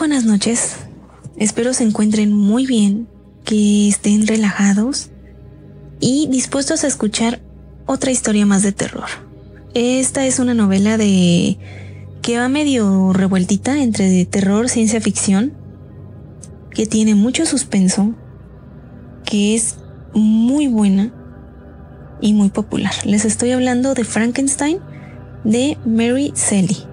buenas 0.00 0.24
noches. 0.24 0.76
Espero 1.36 1.74
se 1.74 1.84
encuentren 1.84 2.32
muy 2.32 2.64
bien, 2.64 3.06
que 3.44 3.86
estén 3.86 4.26
relajados 4.26 5.10
y 6.00 6.26
dispuestos 6.28 6.84
a 6.84 6.86
escuchar 6.86 7.42
otra 7.84 8.10
historia 8.10 8.46
más 8.46 8.62
de 8.62 8.72
terror. 8.72 9.04
Esta 9.74 10.24
es 10.24 10.38
una 10.38 10.54
novela 10.54 10.96
de 10.96 11.58
que 12.22 12.38
va 12.38 12.48
medio 12.48 13.12
revueltita 13.12 13.82
entre 13.82 14.24
terror, 14.24 14.70
ciencia 14.70 15.02
ficción, 15.02 15.52
que 16.70 16.86
tiene 16.86 17.14
mucho 17.14 17.44
suspenso, 17.44 18.14
que 19.26 19.54
es 19.54 19.76
muy 20.14 20.66
buena 20.66 21.12
y 22.22 22.32
muy 22.32 22.48
popular. 22.48 22.94
Les 23.04 23.26
estoy 23.26 23.50
hablando 23.50 23.92
de 23.92 24.04
Frankenstein 24.04 24.78
de 25.44 25.76
Mary 25.84 26.32
Shelley. 26.34 26.89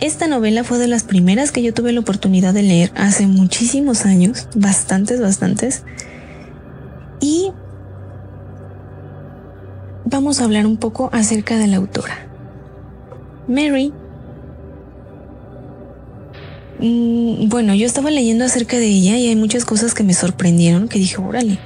Esta 0.00 0.26
novela 0.26 0.62
fue 0.62 0.78
de 0.78 0.88
las 0.88 1.04
primeras 1.04 1.52
que 1.52 1.62
yo 1.62 1.72
tuve 1.72 1.92
la 1.92 2.00
oportunidad 2.00 2.52
de 2.52 2.62
leer 2.62 2.92
hace 2.96 3.26
muchísimos 3.26 4.04
años, 4.04 4.46
bastantes, 4.54 5.20
bastantes. 5.20 5.84
Y 7.20 7.50
vamos 10.04 10.40
a 10.40 10.44
hablar 10.44 10.66
un 10.66 10.76
poco 10.76 11.08
acerca 11.12 11.56
de 11.56 11.66
la 11.68 11.78
autora. 11.78 12.26
Mary. 13.48 13.92
Mm, 16.78 17.48
bueno, 17.48 17.74
yo 17.74 17.86
estaba 17.86 18.10
leyendo 18.10 18.44
acerca 18.44 18.76
de 18.76 18.86
ella 18.86 19.16
y 19.16 19.28
hay 19.28 19.36
muchas 19.36 19.64
cosas 19.64 19.94
que 19.94 20.04
me 20.04 20.12
sorprendieron, 20.12 20.88
que 20.88 20.98
dije, 20.98 21.16
órale, 21.16 21.58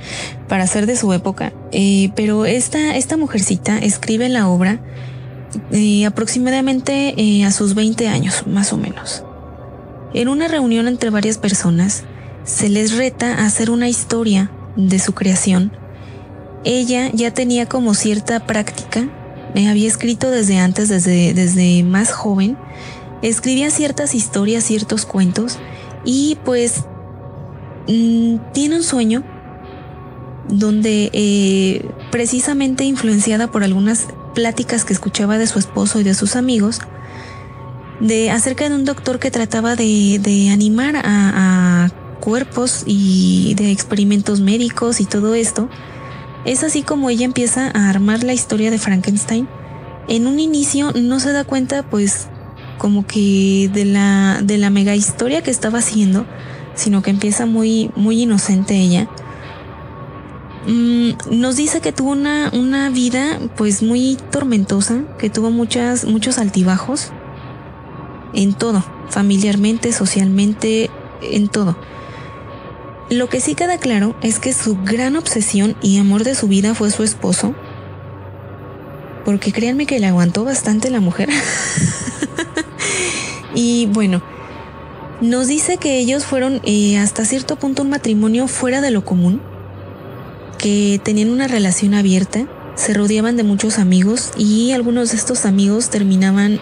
para 0.48 0.69
ser 0.69 0.87
de 0.87 0.94
su 0.94 1.12
época. 1.12 1.53
Eh, 1.72 2.11
pero 2.15 2.47
esta, 2.47 2.97
esta 2.97 3.17
mujercita 3.17 3.78
escribe 3.78 4.28
la 4.28 4.48
obra 4.48 4.81
eh, 5.73 6.06
aproximadamente 6.06 7.15
eh, 7.17 7.45
a 7.45 7.51
sus 7.51 7.75
20 7.75 8.09
años, 8.09 8.47
más 8.47 8.73
o 8.73 8.77
menos. 8.77 9.25
En 10.15 10.29
una 10.29 10.48
reunión 10.48 10.89
entre 10.89 11.11
varias 11.11 11.39
personas, 11.39 12.05
se 12.45 12.69
les 12.69 12.97
reta 12.97 13.34
a 13.34 13.47
hacer 13.47 13.71
una 13.71 13.89
historia 13.89 14.51
de 14.77 14.98
su 14.98 15.12
creación. 15.12 15.73
Ella 16.65 17.11
ya 17.12 17.33
tenía 17.33 17.67
como 17.67 17.95
cierta 17.95 18.47
práctica, 18.47 19.09
me 19.55 19.69
había 19.69 19.89
escrito 19.89 20.31
desde 20.31 20.59
antes, 20.59 20.89
desde, 20.89 21.34
desde 21.34 21.83
más 21.83 22.12
joven, 22.12 22.56
escribía 23.23 23.71
ciertas 23.71 24.15
historias, 24.15 24.65
ciertos 24.65 25.06
cuentos, 25.06 25.59
y 26.05 26.39
pues 26.45 26.84
mm, 27.89 28.37
tiene 28.53 28.77
un 28.77 28.83
sueño 28.83 29.25
donde 30.48 31.11
eh, 31.12 31.84
precisamente 32.11 32.84
influenciada 32.84 33.51
por 33.51 33.62
algunas 33.62 34.09
pláticas 34.34 34.84
que 34.84 34.92
escuchaba 34.92 35.38
de 35.38 35.46
su 35.46 35.58
esposo 35.58 36.00
y 36.00 36.04
de 36.04 36.14
sus 36.14 36.36
amigos, 36.36 36.80
de 38.00 38.30
acerca 38.30 38.68
de 38.68 38.74
un 38.74 38.84
doctor 38.84 39.18
que 39.18 39.30
trataba 39.30 39.76
de, 39.76 40.48
animar 40.52 40.96
a, 40.96 41.02
a, 41.04 41.91
cuerpos 42.20 42.82
y 42.86 43.54
de 43.54 43.70
experimentos 43.70 44.41
médicos 44.41 45.00
y 45.00 45.06
todo 45.06 45.34
esto. 45.34 45.68
Es 46.44 46.62
así 46.64 46.82
como 46.82 47.10
ella 47.10 47.24
empieza 47.24 47.70
a 47.72 47.88
armar 47.88 48.24
la 48.24 48.34
historia 48.34 48.70
de 48.70 48.78
Frankenstein. 48.78 49.48
En 50.08 50.26
un 50.26 50.38
inicio 50.38 50.92
no 50.92 51.20
se 51.20 51.32
da 51.32 51.44
cuenta, 51.44 51.82
pues, 51.82 52.28
como 52.78 53.06
que 53.06 53.70
de 53.72 53.84
la, 53.84 54.41
de 54.42 54.58
la 54.58 54.70
mega 54.70 54.94
historia 54.94 55.42
que 55.42 55.50
estaba 55.50 55.78
haciendo, 55.78 56.26
sino 56.74 57.02
que 57.02 57.10
empieza 57.10 57.47
muy, 57.47 57.91
muy 57.97 58.22
inocente 58.22 58.74
ella 58.74 59.08
Mm, 60.66 61.12
nos 61.31 61.56
dice 61.56 61.81
que 61.81 61.93
tuvo 61.93 62.10
una, 62.10 62.50
una 62.53 62.91
vida 62.91 63.38
pues 63.56 63.82
muy 63.82 64.19
tormentosa, 64.31 65.03
que 65.19 65.31
tuvo 65.31 65.50
muchas, 65.50 66.04
muchos 66.04 66.38
altibajos 66.38 67.12
en 68.34 68.53
todo, 68.53 68.84
familiarmente, 69.09 69.93
socialmente, 69.93 70.91
en 71.22 71.48
todo. 71.48 71.76
Lo 73.09 73.28
que 73.28 73.41
sí 73.41 73.54
queda 73.54 73.78
claro 73.78 74.15
es 74.22 74.38
que 74.38 74.53
su 74.53 74.76
gran 74.84 75.16
obsesión 75.16 75.76
y 75.82 75.98
amor 75.98 76.25
de 76.25 76.34
su 76.34 76.47
vida 76.47 76.75
fue 76.75 76.91
su 76.91 77.03
esposo, 77.03 77.54
porque 79.25 79.53
créanme 79.53 79.87
que 79.87 79.98
le 79.98 80.06
aguantó 80.06 80.44
bastante 80.44 80.91
la 80.91 81.00
mujer. 81.00 81.31
y 83.54 83.87
bueno, 83.87 84.22
nos 85.22 85.48
dice 85.48 85.78
que 85.78 85.98
ellos 85.98 86.25
fueron 86.25 86.60
eh, 86.65 86.98
hasta 86.98 87.25
cierto 87.25 87.56
punto 87.56 87.82
un 87.82 87.91
matrimonio 87.91 88.47
fuera 88.47 88.81
de 88.81 88.91
lo 88.91 89.04
común 89.04 89.41
que 90.60 91.00
tenían 91.03 91.31
una 91.31 91.48
relación 91.48 91.94
abierta, 91.94 92.47
se 92.75 92.93
rodeaban 92.93 93.37
de 93.37 93.44
muchos 93.44 93.78
amigos 93.78 94.31
y 94.37 94.72
algunos 94.72 95.10
de 95.10 95.16
estos 95.16 95.47
amigos 95.47 95.88
terminaban 95.88 96.60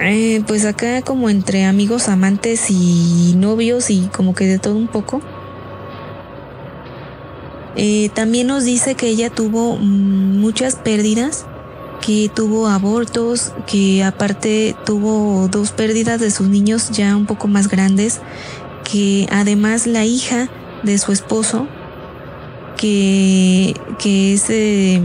eh, 0.00 0.42
pues 0.46 0.64
acá 0.64 1.02
como 1.02 1.30
entre 1.30 1.64
amigos, 1.64 2.08
amantes 2.08 2.70
y 2.70 3.34
novios 3.36 3.90
y 3.90 4.08
como 4.14 4.34
que 4.34 4.46
de 4.46 4.58
todo 4.58 4.76
un 4.76 4.88
poco. 4.88 5.22
Eh, 7.76 8.10
también 8.14 8.46
nos 8.46 8.64
dice 8.64 8.94
que 8.94 9.08
ella 9.08 9.30
tuvo 9.30 9.76
mm, 9.76 10.38
muchas 10.38 10.76
pérdidas, 10.76 11.46
que 12.04 12.30
tuvo 12.34 12.68
abortos, 12.68 13.52
que 13.66 14.04
aparte 14.04 14.76
tuvo 14.84 15.48
dos 15.48 15.72
pérdidas 15.72 16.20
de 16.20 16.30
sus 16.30 16.48
niños 16.48 16.90
ya 16.90 17.16
un 17.16 17.26
poco 17.26 17.48
más 17.48 17.68
grandes, 17.68 18.20
que 18.90 19.26
además 19.30 19.86
la 19.86 20.04
hija 20.04 20.48
de 20.82 20.98
su 20.98 21.12
esposo 21.12 21.68
que, 22.78 23.74
que 23.98 24.32
es 24.32 24.48
de, 24.48 25.02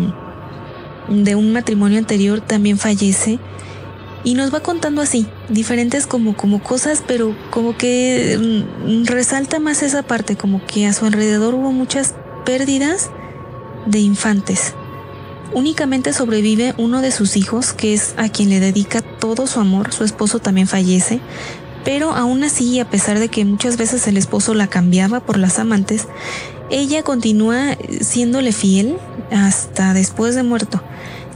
un 1.35 1.51
matrimonio 1.51 1.99
anterior, 1.99 2.39
también 2.39 2.77
fallece. 2.77 3.39
Y 4.23 4.35
nos 4.35 4.53
va 4.53 4.61
contando 4.61 5.01
así, 5.01 5.27
diferentes 5.49 6.07
como, 6.07 6.37
como 6.37 6.63
cosas, 6.63 7.03
pero 7.05 7.35
como 7.49 7.75
que 7.75 8.63
mm, 8.85 9.05
resalta 9.05 9.59
más 9.59 9.83
esa 9.83 10.03
parte, 10.03 10.37
como 10.37 10.65
que 10.65 10.87
a 10.87 10.93
su 10.93 11.05
alrededor 11.05 11.55
hubo 11.55 11.73
muchas 11.73 12.15
pérdidas 12.45 13.09
de 13.85 13.99
infantes. 13.99 14.75
Únicamente 15.53 16.13
sobrevive 16.13 16.73
uno 16.77 17.01
de 17.01 17.11
sus 17.11 17.35
hijos, 17.35 17.73
que 17.73 17.93
es 17.93 18.13
a 18.15 18.29
quien 18.29 18.49
le 18.49 18.61
dedica 18.61 19.01
todo 19.01 19.45
su 19.45 19.59
amor. 19.59 19.91
Su 19.93 20.05
esposo 20.05 20.39
también 20.39 20.67
fallece, 20.67 21.19
pero 21.83 22.11
aún 22.11 22.43
así, 22.43 22.79
a 22.79 22.89
pesar 22.89 23.19
de 23.19 23.27
que 23.27 23.43
muchas 23.43 23.77
veces 23.77 24.07
el 24.07 24.17
esposo 24.17 24.53
la 24.53 24.67
cambiaba 24.67 25.19
por 25.19 25.37
las 25.37 25.59
amantes, 25.59 26.07
ella 26.73 27.03
continúa 27.03 27.77
siéndole 28.01 28.51
fiel 28.51 28.97
hasta 29.31 29.93
después 29.93 30.33
de 30.33 30.41
muerto. 30.41 30.81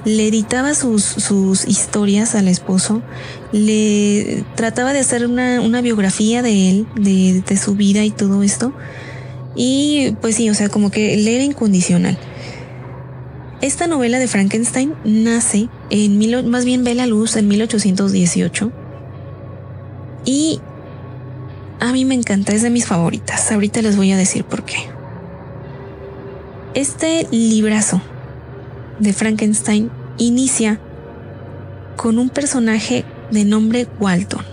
Le 0.03 0.27
editaba 0.27 0.73
sus, 0.73 1.65
historias 1.67 2.33
al 2.33 2.47
esposo, 2.47 3.03
le 3.51 4.43
trataba 4.55 4.93
de 4.93 4.99
hacer 4.99 5.27
una, 5.27 5.61
una 5.61 5.81
biografía 5.81 6.41
de 6.41 6.69
él, 6.69 6.87
de, 6.95 7.43
de, 7.47 7.57
su 7.57 7.75
vida 7.75 8.03
y 8.03 8.09
todo 8.09 8.41
esto. 8.41 8.73
Y 9.55 10.15
pues 10.21 10.35
sí, 10.35 10.49
o 10.49 10.55
sea, 10.55 10.69
como 10.69 10.89
que 10.89 11.15
le 11.17 11.35
era 11.35 11.43
incondicional. 11.43 12.17
Esta 13.61 13.85
novela 13.85 14.17
de 14.17 14.27
Frankenstein 14.27 14.95
nace 15.03 15.69
en, 15.91 16.17
mil, 16.17 16.43
más 16.45 16.65
bien 16.65 16.83
ve 16.83 16.95
la 16.95 17.05
luz 17.05 17.35
en 17.35 17.47
1818. 17.47 18.71
Y 20.25 20.61
a 21.79 21.91
mí 21.91 22.05
me 22.05 22.15
encanta, 22.15 22.53
es 22.53 22.63
de 22.63 22.71
mis 22.71 22.87
favoritas. 22.87 23.51
Ahorita 23.51 23.83
les 23.83 23.97
voy 23.97 24.11
a 24.11 24.17
decir 24.17 24.43
por 24.43 24.63
qué. 24.63 24.96
Este 26.77 27.27
librazo 27.31 27.99
de 28.99 29.11
Frankenstein 29.11 29.89
inicia 30.19 30.79
con 31.95 32.19
un 32.19 32.29
personaje 32.29 33.03
de 33.31 33.45
nombre 33.45 33.87
Walton. 33.99 34.45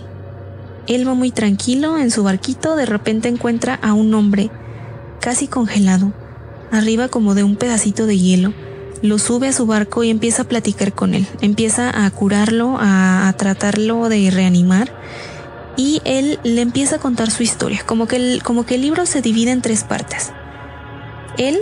Él 0.87 1.07
va 1.07 1.13
muy 1.13 1.29
tranquilo 1.29 1.99
en 1.99 2.09
su 2.09 2.23
barquito, 2.23 2.75
de 2.75 2.87
repente 2.87 3.27
encuentra 3.27 3.75
a 3.75 3.93
un 3.93 4.11
hombre 4.15 4.49
casi 5.21 5.45
congelado, 5.45 6.13
arriba 6.71 7.09
como 7.09 7.35
de 7.35 7.43
un 7.43 7.57
pedacito 7.57 8.07
de 8.07 8.17
hielo, 8.17 8.55
lo 9.03 9.19
sube 9.19 9.49
a 9.49 9.53
su 9.53 9.67
barco 9.67 10.03
y 10.03 10.09
empieza 10.09 10.41
a 10.41 10.47
platicar 10.47 10.93
con 10.93 11.13
él, 11.13 11.27
empieza 11.41 12.05
a 12.05 12.09
curarlo, 12.09 12.77
a, 12.79 13.31
tratarlo 13.37 14.09
de 14.09 14.31
reanimar 14.31 14.91
y 15.77 16.01
él 16.05 16.39
le 16.43 16.61
empieza 16.61 16.95
a 16.95 16.99
contar 16.99 17.29
su 17.29 17.43
historia, 17.43 17.83
como 17.85 18.07
que 18.07 18.15
el, 18.15 18.41
como 18.41 18.65
que 18.65 18.73
el 18.73 18.81
libro 18.81 19.05
se 19.05 19.21
divide 19.21 19.51
en 19.51 19.61
tres 19.61 19.83
partes. 19.83 20.31
Él 21.37 21.61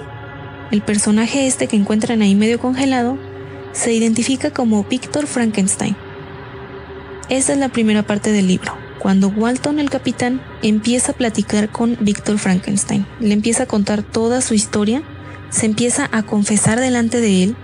el 0.74 0.82
personaje 0.82 1.46
este 1.46 1.68
que 1.68 1.76
encuentran 1.76 2.24
ahí 2.24 2.34
medio 2.34 2.60
congelado 2.60 3.16
se 3.74 3.94
identifica 3.94 4.50
como 4.50 4.84
Víctor 4.86 5.28
Frankenstein. 5.28 5.96
Esa 7.30 7.54
es 7.54 7.60
la 7.60 7.70
primera 7.70 8.02
parte 8.02 8.32
del 8.32 8.48
libro, 8.48 8.74
cuando 8.98 9.28
Walton 9.28 9.80
el 9.80 9.92
capitán 9.92 10.42
empieza 10.64 11.12
a 11.12 11.16
platicar 11.16 11.70
con 11.70 11.96
Víctor 12.00 12.40
Frankenstein. 12.40 13.06
Le 13.20 13.36
empieza 13.36 13.64
a 13.64 13.66
contar 13.68 14.02
toda 14.02 14.42
su 14.42 14.56
historia, 14.56 15.04
se 15.52 15.68
empieza 15.68 16.10
a 16.12 16.24
confesar 16.24 16.80
delante 16.80 17.22
de 17.22 17.44
él. 17.44 17.56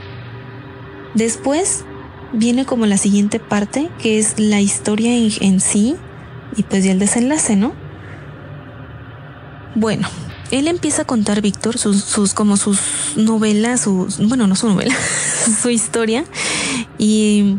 Después 1.15 1.85
viene 2.31 2.65
como 2.65 2.85
la 2.85 2.97
siguiente 2.97 3.39
parte, 3.39 3.89
que 3.99 4.19
es 4.19 4.39
la 4.39 4.61
historia 4.61 5.17
en, 5.17 5.31
en 5.41 5.59
sí 5.61 5.95
y 6.55 6.61
pues 6.61 6.83
ya 6.83 6.91
el 6.91 6.99
desenlace, 6.99 7.55
¿no? 7.55 7.73
Bueno, 9.73 10.07
él 10.51 10.67
empieza 10.67 11.03
a 11.03 11.05
contar, 11.05 11.41
Víctor, 11.41 11.77
sus, 11.77 12.03
sus, 12.03 12.33
como 12.33 12.57
sus 12.57 12.79
novelas, 13.15 13.81
sus, 13.81 14.17
bueno, 14.27 14.47
no 14.47 14.55
su 14.55 14.67
novela, 14.67 14.95
su 15.61 15.69
historia. 15.69 16.25
Y 16.97 17.57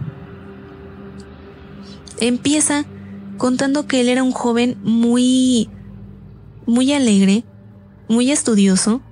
empieza 2.19 2.85
contando 3.39 3.87
que 3.87 4.01
él 4.01 4.09
era 4.09 4.23
un 4.23 4.33
joven 4.33 4.77
muy, 4.83 5.69
muy 6.67 6.93
alegre, 6.93 7.45
muy 8.09 8.31
estudioso, 8.31 9.03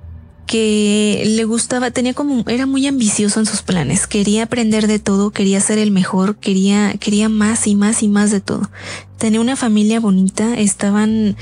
que 0.47 1.23
le 1.27 1.45
gustaba, 1.45 1.91
tenía 1.91 2.15
como, 2.15 2.43
era 2.49 2.65
muy 2.65 2.87
ambicioso 2.87 3.39
en 3.39 3.47
sus 3.47 3.61
planes, 3.61 4.07
quería 4.07 4.45
aprender 4.45 4.87
de 4.87 4.99
todo, 4.99 5.31
quería 5.31 5.61
ser 5.61 5.79
el 5.79 5.91
mejor, 5.91 6.37
quería, 6.37 6.95
quería 6.99 7.29
más 7.29 7.67
y 7.67 7.75
más 7.75 8.03
y 8.03 8.09
más 8.09 8.31
de 8.31 8.41
todo. 8.41 8.71
Tenía 9.19 9.43
una 9.43 9.57
familia 9.57 10.01
bonita, 10.01 10.55
estaban 10.59 11.37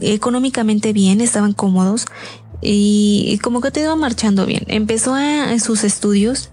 económicamente 0.00 0.92
bien, 0.92 1.20
estaban 1.20 1.52
cómodos 1.52 2.06
y 2.60 3.38
como 3.42 3.60
que 3.60 3.70
te 3.70 3.80
iba 3.80 3.96
marchando 3.96 4.46
bien. 4.46 4.64
Empezó 4.66 5.14
a, 5.14 5.58
sus 5.58 5.84
estudios 5.84 6.50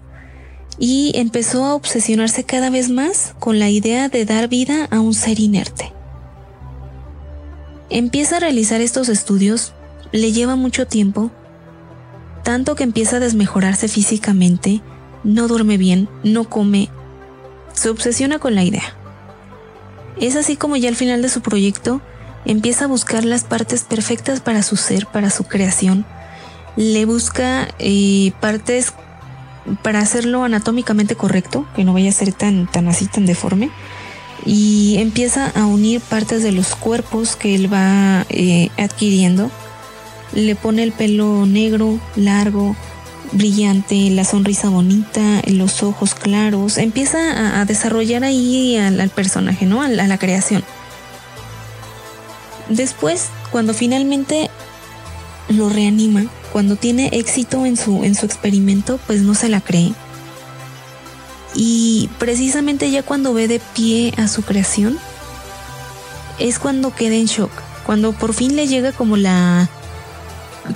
y 0.78 1.12
empezó 1.14 1.64
a 1.64 1.74
obsesionarse 1.74 2.44
cada 2.44 2.70
vez 2.70 2.90
más 2.90 3.34
con 3.38 3.58
la 3.58 3.68
idea 3.68 4.08
de 4.08 4.24
dar 4.24 4.48
vida 4.48 4.86
a 4.90 5.00
un 5.00 5.14
ser 5.14 5.40
inerte. 5.40 5.92
Empieza 7.90 8.36
a 8.36 8.40
realizar 8.40 8.80
estos 8.80 9.08
estudios, 9.08 9.72
le 10.12 10.32
lleva 10.32 10.56
mucho 10.56 10.86
tiempo, 10.86 11.30
tanto 12.44 12.74
que 12.74 12.84
empieza 12.84 13.16
a 13.16 13.20
desmejorarse 13.20 13.88
físicamente, 13.88 14.82
no 15.24 15.48
duerme 15.48 15.78
bien, 15.78 16.08
no 16.22 16.48
come, 16.48 16.90
se 17.72 17.88
obsesiona 17.88 18.38
con 18.38 18.54
la 18.54 18.64
idea. 18.64 18.94
Es 20.20 20.36
así 20.36 20.56
como 20.56 20.76
ya 20.76 20.88
al 20.88 20.96
final 20.96 21.22
de 21.22 21.28
su 21.28 21.40
proyecto 21.40 22.00
empieza 22.48 22.86
a 22.86 22.88
buscar 22.88 23.24
las 23.24 23.44
partes 23.44 23.84
perfectas 23.84 24.40
para 24.40 24.62
su 24.62 24.76
ser, 24.76 25.06
para 25.06 25.30
su 25.30 25.44
creación. 25.44 26.04
Le 26.76 27.04
busca 27.04 27.68
eh, 27.78 28.32
partes 28.40 28.94
para 29.82 30.00
hacerlo 30.00 30.44
anatómicamente 30.44 31.14
correcto, 31.14 31.66
que 31.76 31.84
no 31.84 31.92
vaya 31.92 32.08
a 32.08 32.12
ser 32.12 32.32
tan, 32.32 32.66
tan 32.66 32.88
así, 32.88 33.06
tan 33.06 33.26
deforme. 33.26 33.70
Y 34.46 34.96
empieza 34.98 35.50
a 35.54 35.66
unir 35.66 36.00
partes 36.00 36.42
de 36.42 36.52
los 36.52 36.74
cuerpos 36.74 37.36
que 37.36 37.54
él 37.54 37.72
va 37.72 38.24
eh, 38.30 38.70
adquiriendo. 38.78 39.50
Le 40.32 40.54
pone 40.54 40.82
el 40.84 40.92
pelo 40.92 41.44
negro, 41.44 41.98
largo, 42.16 42.74
brillante, 43.32 44.08
la 44.10 44.24
sonrisa 44.24 44.70
bonita, 44.70 45.42
los 45.48 45.82
ojos 45.82 46.14
claros. 46.14 46.78
Empieza 46.78 47.60
a, 47.60 47.64
desarrollar 47.66 48.24
ahí 48.24 48.78
al, 48.78 49.10
personaje, 49.10 49.66
¿no? 49.66 49.82
a 49.82 49.88
la 49.88 50.18
creación. 50.18 50.64
Después, 52.68 53.26
cuando 53.50 53.72
finalmente 53.74 54.50
lo 55.48 55.68
reanima, 55.68 56.26
cuando 56.52 56.76
tiene 56.76 57.08
éxito 57.12 57.66
en 57.66 57.76
su, 57.76 58.04
en 58.04 58.14
su 58.14 58.26
experimento, 58.26 58.98
pues 59.06 59.22
no 59.22 59.34
se 59.34 59.48
la 59.48 59.60
cree. 59.60 59.92
Y 61.54 62.10
precisamente 62.18 62.90
ya 62.90 63.02
cuando 63.02 63.32
ve 63.32 63.48
de 63.48 63.60
pie 63.74 64.12
a 64.16 64.28
su 64.28 64.42
creación, 64.42 64.98
es 66.38 66.58
cuando 66.58 66.94
queda 66.94 67.14
en 67.14 67.26
shock, 67.26 67.50
cuando 67.84 68.12
por 68.12 68.34
fin 68.34 68.54
le 68.54 68.66
llega 68.66 68.92
como 68.92 69.16
la... 69.16 69.68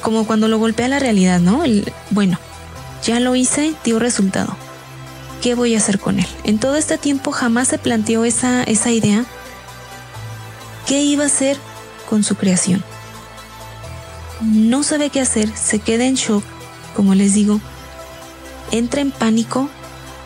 como 0.01 0.27
cuando 0.27 0.49
lo 0.49 0.59
golpea 0.59 0.89
la 0.89 0.99
realidad, 0.99 1.41
¿no? 1.41 1.65
El, 1.65 1.93
bueno, 2.11 2.39
ya 3.05 3.21
lo 3.21 3.37
hice, 3.37 3.75
dio 3.85 3.99
resultado. 3.99 4.57
¿Qué 5.43 5.55
voy 5.55 5.75
a 5.75 5.79
hacer 5.79 5.99
con 5.99 6.21
él? 6.21 6.27
En 6.45 6.59
todo 6.59 6.77
este 6.77 6.99
tiempo 6.99 7.33
jamás 7.33 7.69
se 7.69 7.79
planteó 7.79 8.25
esa, 8.25 8.63
esa 8.63 8.91
idea. 8.93 9.25
¿Qué 10.87 11.03
iba 11.03 11.25
a 11.25 11.27
hacer 11.27 11.59
con 12.13 12.25
su 12.25 12.35
creación. 12.35 12.85
No 14.43 14.83
sabe 14.83 15.09
qué 15.09 15.23
hacer, 15.23 15.49
se 15.57 15.79
queda 15.79 16.05
en 16.05 16.17
shock, 16.17 16.45
como 16.95 17.15
les 17.15 17.33
digo, 17.33 17.59
entra 18.71 19.01
en 19.01 19.13
pánico 19.13 19.71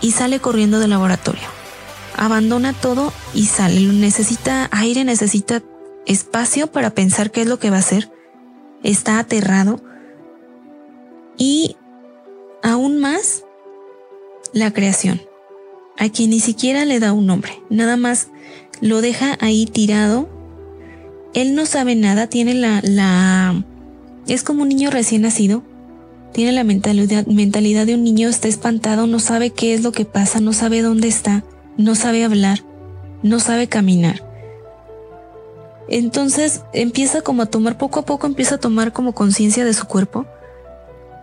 y 0.00 0.10
sale 0.10 0.40
corriendo 0.40 0.80
del 0.80 0.90
laboratorio. 0.90 1.46
Abandona 2.16 2.72
todo 2.72 3.12
y 3.34 3.46
sale. 3.46 3.80
Necesita 3.82 4.68
aire, 4.72 5.04
necesita 5.04 5.62
espacio 6.06 6.66
para 6.66 6.90
pensar 6.90 7.30
qué 7.30 7.42
es 7.42 7.46
lo 7.46 7.60
que 7.60 7.70
va 7.70 7.76
a 7.76 7.86
hacer. 7.86 8.10
Está 8.82 9.20
aterrado. 9.20 9.80
Y 11.38 11.76
aún 12.64 12.98
más, 12.98 13.44
la 14.52 14.72
creación, 14.72 15.22
a 15.98 16.08
quien 16.08 16.30
ni 16.30 16.40
siquiera 16.40 16.84
le 16.84 16.98
da 16.98 17.12
un 17.12 17.26
nombre, 17.26 17.62
nada 17.70 17.96
más 17.96 18.26
lo 18.80 19.02
deja 19.02 19.38
ahí 19.40 19.66
tirado 19.66 20.35
él 21.36 21.54
no 21.54 21.66
sabe 21.66 21.94
nada, 21.94 22.28
tiene 22.28 22.54
la, 22.54 22.80
la... 22.82 23.62
Es 24.26 24.42
como 24.42 24.62
un 24.62 24.70
niño 24.70 24.90
recién 24.90 25.20
nacido. 25.20 25.62
Tiene 26.32 26.50
la 26.52 26.64
mentalidad, 26.64 27.26
mentalidad 27.26 27.84
de 27.84 27.94
un 27.94 28.04
niño, 28.04 28.28
está 28.30 28.48
espantado, 28.48 29.06
no 29.06 29.20
sabe 29.20 29.50
qué 29.50 29.74
es 29.74 29.82
lo 29.82 29.92
que 29.92 30.06
pasa, 30.06 30.40
no 30.40 30.54
sabe 30.54 30.80
dónde 30.80 31.08
está, 31.08 31.44
no 31.76 31.94
sabe 31.94 32.24
hablar, 32.24 32.64
no 33.22 33.38
sabe 33.38 33.68
caminar. 33.68 34.26
Entonces 35.88 36.62
empieza 36.72 37.20
como 37.20 37.42
a 37.42 37.46
tomar, 37.46 37.76
poco 37.76 38.00
a 38.00 38.06
poco 38.06 38.26
empieza 38.26 38.54
a 38.54 38.58
tomar 38.58 38.94
como 38.94 39.12
conciencia 39.14 39.66
de 39.66 39.74
su 39.74 39.86
cuerpo, 39.86 40.24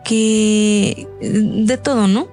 que 0.05 1.07
de 1.21 1.77
todo, 1.77 2.07
¿no? 2.07 2.27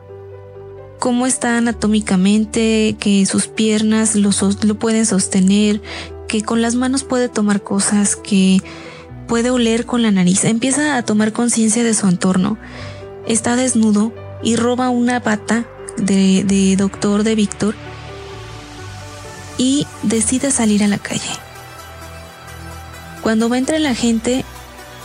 Cómo 0.98 1.26
está 1.26 1.56
anatómicamente, 1.56 2.96
que 3.00 3.24
sus 3.24 3.46
piernas 3.46 4.16
lo, 4.16 4.30
lo 4.64 4.78
pueden 4.78 5.06
sostener, 5.06 5.80
que 6.30 6.42
con 6.42 6.62
las 6.62 6.76
manos 6.76 7.02
puede 7.02 7.28
tomar 7.28 7.60
cosas, 7.60 8.14
que 8.14 8.62
puede 9.26 9.50
oler 9.50 9.84
con 9.84 10.02
la 10.02 10.12
nariz. 10.12 10.44
Empieza 10.44 10.96
a 10.96 11.02
tomar 11.02 11.32
conciencia 11.32 11.82
de 11.82 11.92
su 11.92 12.06
entorno. 12.06 12.56
Está 13.26 13.56
desnudo 13.56 14.12
y 14.40 14.54
roba 14.54 14.90
una 14.90 15.18
bata 15.18 15.66
de, 15.96 16.76
doctor 16.78 17.24
de 17.24 17.34
Víctor 17.34 17.74
y 19.58 19.88
decide 20.04 20.52
salir 20.52 20.84
a 20.84 20.88
la 20.88 20.98
calle. 20.98 21.32
Cuando 23.22 23.48
va 23.48 23.58
entre 23.58 23.80
la 23.80 23.96
gente, 23.96 24.44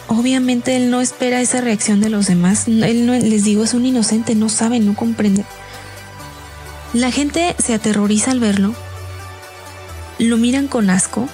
obviamente 0.07 0.75
él 0.75 0.91
no 0.91 1.01
espera 1.01 1.41
esa 1.41 1.59
reacción 1.59 2.01
de 2.01 2.11
los 2.11 2.27
demás. 2.27 2.67
Él 2.67 3.07
no, 3.07 3.13
les 3.13 3.43
digo, 3.43 3.63
es 3.63 3.73
un 3.73 3.87
inocente, 3.87 4.35
no 4.35 4.47
sabe, 4.47 4.79
no 4.79 4.93
comprende. 4.95 5.43
La 6.93 7.11
gente 7.11 7.55
se 7.57 7.73
aterroriza 7.73 8.29
al 8.29 8.39
verlo 8.39 8.75
lo 10.19 10.37
miran 10.37 10.67
con 10.67 10.89
asco, 10.89 11.27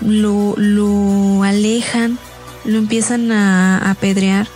lo, 0.00 0.54
lo 0.56 1.42
alejan, 1.42 2.18
lo 2.64 2.78
empiezan 2.78 3.32
a 3.32 3.90
apedrear 3.90 4.46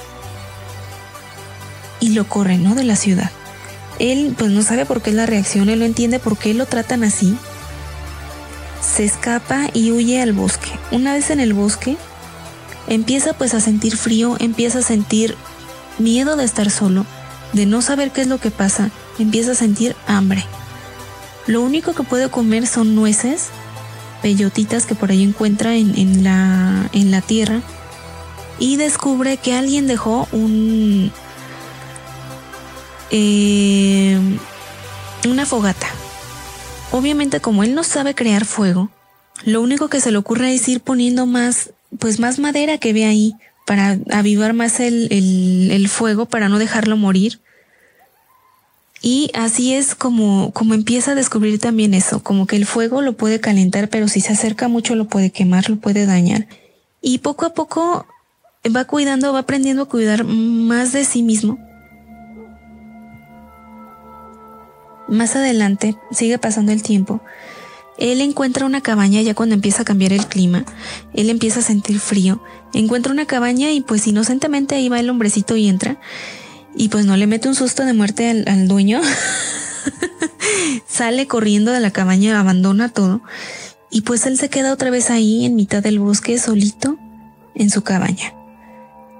y 2.00 2.10
lo 2.10 2.26
corren, 2.28 2.62
¿no? 2.64 2.74
De 2.74 2.84
la 2.84 2.96
ciudad. 2.96 3.30
Él 3.98 4.34
pues 4.36 4.50
no 4.50 4.62
sabe 4.62 4.86
por 4.86 5.02
qué 5.02 5.10
es 5.10 5.16
la 5.16 5.26
reacción, 5.26 5.68
él 5.68 5.80
no 5.80 5.84
entiende 5.84 6.18
por 6.18 6.38
qué 6.38 6.54
lo 6.54 6.66
tratan 6.66 7.04
así. 7.04 7.36
Se 8.80 9.04
escapa 9.04 9.68
y 9.74 9.92
huye 9.92 10.22
al 10.22 10.32
bosque. 10.32 10.70
Una 10.90 11.12
vez 11.12 11.30
en 11.30 11.38
el 11.38 11.52
bosque, 11.52 11.96
empieza 12.88 13.34
pues 13.34 13.54
a 13.54 13.60
sentir 13.60 13.96
frío, 13.96 14.36
empieza 14.40 14.78
a 14.78 14.82
sentir 14.82 15.36
miedo 15.98 16.36
de 16.36 16.44
estar 16.44 16.70
solo, 16.70 17.04
de 17.52 17.66
no 17.66 17.82
saber 17.82 18.10
qué 18.10 18.22
es 18.22 18.26
lo 18.26 18.38
que 18.38 18.50
pasa, 18.50 18.90
empieza 19.18 19.52
a 19.52 19.54
sentir 19.54 19.94
hambre. 20.06 20.44
Lo 21.50 21.62
único 21.62 21.94
que 21.94 22.04
puede 22.04 22.28
comer 22.28 22.64
son 22.68 22.94
nueces, 22.94 23.48
peyotitas 24.22 24.86
que 24.86 24.94
por 24.94 25.10
ahí 25.10 25.24
encuentra 25.24 25.74
en, 25.74 26.22
la, 26.22 27.22
tierra. 27.26 27.60
Y 28.60 28.76
descubre 28.76 29.36
que 29.36 29.54
alguien 29.54 29.88
dejó 29.88 30.28
un. 30.30 31.10
Eh, 33.10 34.16
una 35.28 35.44
fogata. 35.44 35.88
Obviamente, 36.92 37.40
como 37.40 37.64
él 37.64 37.74
no 37.74 37.82
sabe 37.82 38.14
crear 38.14 38.44
fuego, 38.44 38.88
lo 39.44 39.60
único 39.60 39.88
que 39.88 40.00
se 40.00 40.12
le 40.12 40.18
ocurre 40.18 40.54
es 40.54 40.68
ir 40.68 40.80
poniendo 40.80 41.26
más, 41.26 41.72
pues 41.98 42.20
más 42.20 42.38
madera 42.38 42.78
que 42.78 42.92
ve 42.92 43.06
ahí 43.06 43.34
para 43.66 43.98
avivar 44.12 44.52
más 44.52 44.78
el 44.78 45.88
fuego, 45.88 46.26
para 46.26 46.48
no 46.48 46.60
dejarlo 46.60 46.96
morir. 46.96 47.40
Y 49.02 49.30
así 49.34 49.74
es 49.74 49.94
como, 49.94 50.52
como 50.52 50.74
empieza 50.74 51.12
a 51.12 51.14
descubrir 51.14 51.58
también 51.58 51.94
eso, 51.94 52.22
como 52.22 52.46
que 52.46 52.56
el 52.56 52.66
fuego 52.66 53.00
lo 53.00 53.14
puede 53.14 53.40
calentar, 53.40 53.88
pero 53.88 54.08
si 54.08 54.20
se 54.20 54.34
acerca 54.34 54.68
mucho 54.68 54.94
lo 54.94 55.06
puede 55.06 55.30
quemar, 55.30 55.70
lo 55.70 55.76
puede 55.76 56.04
dañar. 56.04 56.46
Y 57.00 57.18
poco 57.18 57.46
a 57.46 57.54
poco 57.54 58.06
va 58.76 58.84
cuidando, 58.84 59.32
va 59.32 59.40
aprendiendo 59.40 59.84
a 59.84 59.88
cuidar 59.88 60.24
más 60.24 60.92
de 60.92 61.04
sí 61.04 61.22
mismo. 61.22 61.58
Más 65.08 65.34
adelante, 65.34 65.96
sigue 66.12 66.38
pasando 66.38 66.70
el 66.70 66.82
tiempo, 66.82 67.22
él 68.00 68.20
encuentra 68.20 68.64
una 68.64 68.80
cabaña 68.80 69.20
ya 69.22 69.34
cuando 69.34 69.54
empieza 69.54 69.82
a 69.82 69.84
cambiar 69.84 70.12
el 70.12 70.26
clima, 70.26 70.64
él 71.12 71.30
empieza 71.30 71.60
a 71.60 71.62
sentir 71.62 72.00
frío, 72.00 72.42
encuentra 72.74 73.12
una 73.12 73.26
cabaña 73.26 73.72
y 73.72 73.80
pues 73.82 74.06
inocentemente 74.06 74.74
ahí 74.74 74.88
va 74.88 75.00
el 75.00 75.10
hombrecito 75.10 75.56
y 75.56 75.68
entra 75.68 75.98
y 76.74 76.88
pues 76.88 77.06
no 77.06 77.16
le 77.16 77.26
mete 77.26 77.48
un 77.48 77.54
susto 77.54 77.84
de 77.84 77.92
muerte 77.92 78.44
al, 78.46 78.68
dueño. 78.68 79.00
Sale 80.86 81.26
corriendo 81.26 81.72
de 81.72 81.80
la 81.80 81.90
cabaña, 81.90 82.38
abandona 82.38 82.88
todo 82.88 83.22
y 83.90 84.02
pues 84.02 84.26
él 84.26 84.38
se 84.38 84.48
queda 84.48 84.72
otra 84.72 84.90
vez 84.90 85.10
ahí 85.10 85.44
en 85.44 85.56
mitad 85.56 85.82
del 85.82 85.98
bosque 85.98 86.38
solito 86.38 86.98
en 87.54 87.70
su 87.70 87.82
cabaña. 87.82 88.34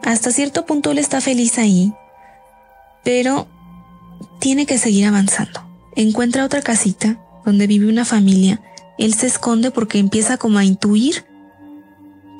Hasta 0.02 0.30
cierto 0.30 0.64
punto 0.64 0.92
él 0.92 0.99
está 0.99 1.21
feliz 1.21 1.59
ahí, 1.59 1.92
pero 3.04 3.49
tiene 4.38 4.66
que 4.66 4.78
seguir 4.78 5.07
avanzando. 5.07 5.66
Encuentra 5.97 6.45
otra 6.45 6.62
casita 6.62 7.19
donde 7.45 7.66
vive 7.66 7.88
una 7.88 8.04
familia, 8.04 8.61
él 8.99 9.14
se 9.14 9.26
esconde 9.26 9.71
porque 9.71 9.99
empieza 9.99 10.37
como 10.37 10.59
a 10.59 10.64
intuir 10.64 11.25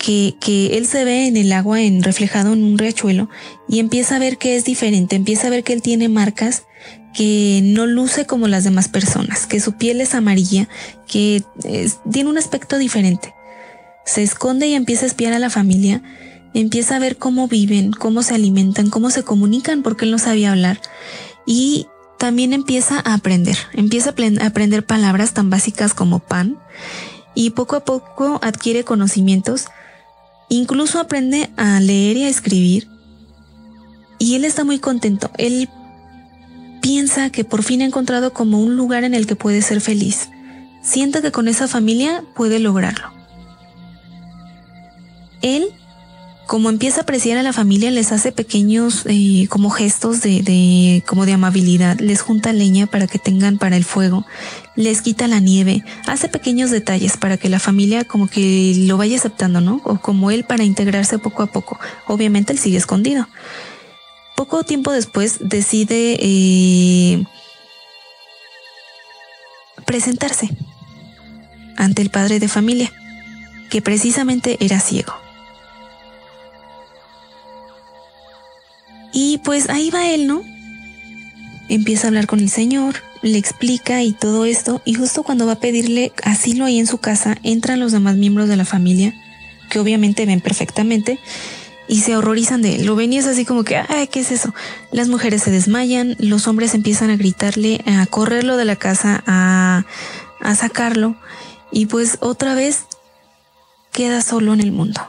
que, 0.01 0.35
que, 0.41 0.79
él 0.79 0.87
se 0.87 1.05
ve 1.05 1.27
en 1.27 1.37
el 1.37 1.53
agua 1.53 1.83
en, 1.83 2.03
reflejado 2.03 2.55
en 2.55 2.65
un 2.65 2.79
riachuelo 2.79 3.29
y 3.69 3.79
empieza 3.81 4.17
a 4.17 4.19
ver 4.19 4.39
que 4.39 4.57
es 4.57 4.65
diferente, 4.65 5.15
empieza 5.15 5.47
a 5.47 5.51
ver 5.51 5.63
que 5.63 5.75
él 5.75 5.83
tiene 5.83 6.09
marcas 6.09 6.65
que 7.13 7.61
no 7.63 7.87
luce 7.87 8.25
como 8.25 8.49
las 8.49 8.65
demás 8.65 8.89
personas, 8.89 9.47
que 9.47 9.61
su 9.61 9.75
piel 9.75 10.01
es 10.01 10.15
amarilla, 10.15 10.69
que 11.07 11.43
tiene 12.11 12.31
un 12.31 12.39
aspecto 12.39 12.79
diferente. 12.79 13.35
Se 14.05 14.23
esconde 14.23 14.69
y 14.69 14.75
empieza 14.75 15.05
a 15.05 15.09
espiar 15.09 15.33
a 15.33 15.39
la 15.39 15.51
familia, 15.51 16.03
empieza 16.55 16.97
a 16.97 17.01
ver 17.01 17.17
cómo 17.17 17.49
viven, 17.49 17.93
cómo 17.93 18.23
se 18.23 18.35
alimentan, 18.35 18.91
cómo 18.91 19.11
se 19.11 19.23
comunican, 19.23 19.83
porque 19.83 20.05
él 20.05 20.13
no 20.13 20.19
sabía 20.19 20.53
hablar. 20.53 20.81
Y 21.47 21.89
también 22.19 22.53
empieza 22.53 23.03
a 23.05 23.15
aprender, 23.15 23.57
empieza 23.73 24.11
a 24.11 24.47
aprender 24.47 24.87
palabras 24.87 25.35
tan 25.35 25.51
básicas 25.51 25.95
como 25.95 26.21
pan 26.21 26.59
y 27.35 27.51
poco 27.51 27.77
a 27.77 27.85
poco 27.85 28.39
adquiere 28.43 28.85
conocimientos, 28.85 29.67
incluso 30.51 31.01
aprende 31.01 31.49
a 31.57 31.81
leer 31.81 32.19
y 32.19 32.25
a 32.25 32.29
escribir. 32.29 32.89
Y 34.19 34.35
él 34.35 34.45
está 34.45 34.65
muy 34.65 34.79
contento. 34.79 35.31
Él 35.39 35.71
piensa 36.83 37.31
que 37.31 37.45
por 37.45 37.63
fin 37.63 37.81
ha 37.81 37.87
encontrado 37.87 38.35
como 38.35 38.61
un 38.61 38.77
lugar 38.77 39.05
en 39.05 39.15
el 39.15 39.27
que 39.27 39.37
puede 39.37 39.63
ser 39.63 39.81
feliz. 39.81 40.29
Siente 40.83 41.23
que 41.23 41.33
con 41.33 41.49
esa 41.49 41.69
familia 41.69 42.23
puede 42.35 42.59
lograrlo. 42.59 43.13
Él, 45.41 45.69
como 46.51 46.69
empieza 46.69 46.99
a 46.99 47.03
apreciar 47.05 47.39
a 47.39 47.45
la 47.45 47.53
familia, 47.53 47.93
les 47.93 48.11
hace 48.11 48.33
pequeños 48.33 49.05
eh, 49.07 49.47
como 49.49 49.71
gestos 49.71 50.21
de, 50.21 50.43
de, 50.43 51.05
como 51.07 51.25
de 51.25 51.35
amabilidad, 51.35 52.01
les 52.01 52.23
junta 52.23 52.53
leña 52.53 52.89
para 52.89 53.07
que 53.07 53.21
tengan 53.21 53.57
para 53.57 53.77
el 53.77 53.85
fuego, 53.85 54.27
les 54.75 55.01
quita 55.01 55.29
la 55.29 55.39
nieve, 55.39 55.85
hace 56.09 56.29
pequeños 56.29 56.73
detalles 56.73 57.17
para 57.17 57.37
que 57.37 57.49
la 57.49 57.61
familia 57.61 58.05
como 58.05 58.27
que 58.27 58.75
lo 58.79 58.97
vaya 58.97 59.17
aceptando, 59.17 59.61
¿no? 59.61 59.81
O 59.85 60.01
como 60.01 60.33
él 60.33 60.43
para 60.43 60.65
integrarse 60.65 61.21
poco 61.21 61.45
a 61.45 61.47
poco. 61.47 61.79
Obviamente 62.09 62.53
él 62.53 62.59
sigue 62.59 62.79
escondido 62.79 63.29
poco 64.41 64.65
tiempo 64.65 64.91
después 64.91 65.37
decide 65.39 66.17
eh, 66.19 67.23
presentarse 69.85 70.49
ante 71.77 72.01
el 72.01 72.09
padre 72.09 72.41
de 72.41 72.49
familia, 72.49 72.91
que 73.69 73.83
precisamente 73.83 74.57
era 74.61 74.81
ciego. 74.81 75.20
Y 79.13 79.39
pues 79.39 79.69
ahí 79.69 79.91
va 79.91 80.11
él, 80.11 80.27
¿no? 80.27 80.43
Empieza 81.69 82.07
a 82.07 82.09
hablar 82.09 82.27
con 82.27 82.41
el 82.41 82.51
Señor, 82.51 82.97
le 83.23 83.39
explica 83.39 84.03
y 84.03 84.13
todo 84.13 84.45
esto, 84.45 84.83
y 84.85 84.95
justo 84.95 85.23
cuando 85.23 85.47
va 85.47 85.53
a 85.53 85.61
pedirle 85.61 86.13
asilo 86.25 86.65
ahí 86.65 86.79
en 86.79 86.87
su 86.87 86.99
casa, 86.99 87.37
entran 87.43 87.81
los 87.81 87.93
demás 87.93 88.17
miembros 88.17 88.49
de 88.49 88.57
la 88.57 88.65
familia, 88.65 89.15
que 89.69 89.79
obviamente 89.79 90.27
ven 90.27 90.41
perfectamente, 90.41 91.19
y 91.87 92.01
se 92.01 92.17
horrorizan 92.17 92.63
de 92.63 92.77
él. 92.77 92.87
Lo 92.87 92.95
ven 92.95 93.13
y 93.13 93.19
es 93.19 93.27
así 93.27 93.45
como 93.45 93.65
que, 93.65 93.77
ay, 93.77 94.07
¿qué 94.07 94.21
es 94.21 94.31
eso? 94.31 94.55
Las 94.93 95.09
mujeres 95.09 95.43
se 95.43 95.51
desmayan, 95.51 96.17
los 96.19 96.47
hombres 96.47 96.75
empiezan 96.75 97.11
a 97.11 97.17
gritarle, 97.17 97.83
a 97.85 98.07
correrlo 98.07 98.57
de 98.57 98.65
la 98.65 98.77
casa, 98.77 99.25
a, 99.27 99.85
a 100.41 100.55
sacarlo 100.55 101.17
y 101.73 101.87
pues 101.87 102.19
otra 102.21 102.55
vez 102.55 102.85
queda 103.93 104.23
solo 104.23 104.55
en 104.55 104.61
el 104.61 104.73
mundo. 104.73 105.01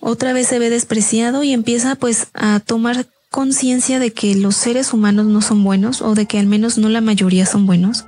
Otra 0.00 0.32
vez 0.32 0.48
se 0.48 0.58
ve 0.58 0.70
despreciado 0.70 1.42
y 1.42 1.52
empieza 1.52 1.94
pues 1.94 2.28
a 2.34 2.60
tomar 2.60 3.06
conciencia 3.30 3.98
de 3.98 4.12
que 4.12 4.34
los 4.34 4.56
seres 4.56 4.92
humanos 4.92 5.26
no 5.26 5.40
son 5.40 5.62
buenos 5.62 6.02
o 6.02 6.14
de 6.14 6.26
que 6.26 6.38
al 6.38 6.46
menos 6.46 6.78
no 6.78 6.88
la 6.88 7.00
mayoría 7.00 7.46
son 7.46 7.66
buenos. 7.66 8.06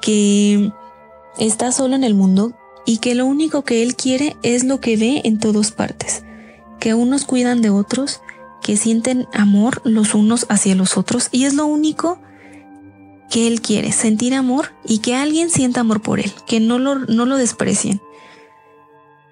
Que 0.00 0.72
está 1.38 1.72
solo 1.72 1.94
en 1.96 2.04
el 2.04 2.14
mundo 2.14 2.52
y 2.86 2.98
que 2.98 3.14
lo 3.14 3.26
único 3.26 3.62
que 3.62 3.82
él 3.82 3.96
quiere 3.96 4.36
es 4.42 4.64
lo 4.64 4.80
que 4.80 4.96
ve 4.96 5.20
en 5.24 5.38
todas 5.38 5.72
partes 5.72 6.22
que 6.82 6.94
unos 6.94 7.24
cuidan 7.26 7.62
de 7.62 7.70
otros, 7.70 8.22
que 8.60 8.76
sienten 8.76 9.28
amor 9.32 9.82
los 9.84 10.16
unos 10.16 10.46
hacia 10.48 10.74
los 10.74 10.96
otros 10.96 11.28
y 11.30 11.44
es 11.44 11.54
lo 11.54 11.64
único 11.64 12.18
que 13.30 13.46
él 13.46 13.60
quiere, 13.60 13.92
sentir 13.92 14.34
amor 14.34 14.72
y 14.84 14.98
que 14.98 15.14
alguien 15.14 15.48
sienta 15.48 15.82
amor 15.82 16.02
por 16.02 16.18
él, 16.18 16.32
que 16.44 16.58
no 16.58 16.80
lo, 16.80 16.96
no 16.96 17.24
lo 17.24 17.36
desprecien. 17.36 18.02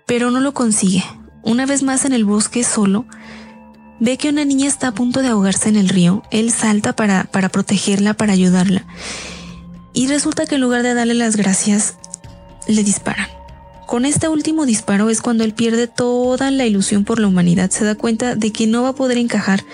Pero 0.06 0.30
no 0.30 0.38
lo 0.38 0.54
consigue. 0.54 1.02
Una 1.42 1.66
vez 1.66 1.82
más 1.82 2.04
en 2.04 2.12
el 2.12 2.24
bosque 2.24 2.64
solo, 2.64 3.06
ve 3.98 4.16
que 4.16 4.28
una 4.28 4.44
niña 4.44 4.68
está 4.68 4.88
a 4.88 4.94
punto 4.94 5.22
de 5.22 5.28
ahogarse 5.28 5.68
en 5.68 5.76
el 5.76 5.88
río, 5.88 6.22
él 6.30 6.50
salta 6.50 6.94
para, 6.94 7.24
para 7.24 7.48
protegerla, 7.48 8.14
para 8.14 8.32
ayudarla. 8.32 8.86
Y 9.92 10.06
resulta 10.06 10.46
que 10.46 10.56
en 10.56 10.60
lugar 10.60 10.82
de 10.82 10.94
darle 10.94 11.14
las 11.14 11.36
gracias, 11.36 11.96
le 12.66 12.84
disparan. 12.84 13.28
Con 13.86 14.04
este 14.04 14.28
último 14.28 14.66
disparo 14.66 15.10
es 15.10 15.20
cuando 15.20 15.42
él 15.42 15.52
pierde 15.52 15.88
toda 15.88 16.50
la 16.50 16.64
ilusión 16.64 17.04
por 17.04 17.18
la 17.18 17.26
humanidad, 17.26 17.70
se 17.70 17.84
da 17.84 17.96
cuenta 17.96 18.36
de 18.36 18.52
que 18.52 18.66
no 18.66 18.84
va 18.84 18.90
a 18.90 18.94
poder 18.94 19.18
encajar, 19.18 19.64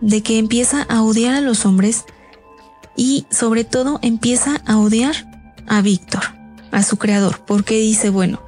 de 0.00 0.22
que 0.22 0.38
empieza 0.38 0.82
a 0.82 1.02
odiar 1.02 1.34
a 1.34 1.40
los 1.40 1.64
hombres 1.64 2.04
y 2.96 3.26
sobre 3.30 3.64
todo 3.64 3.98
empieza 4.02 4.60
a 4.66 4.76
odiar 4.76 5.14
a 5.66 5.80
Víctor, 5.80 6.22
a 6.70 6.82
su 6.82 6.98
creador, 6.98 7.40
porque 7.46 7.78
dice, 7.78 8.10
bueno, 8.10 8.42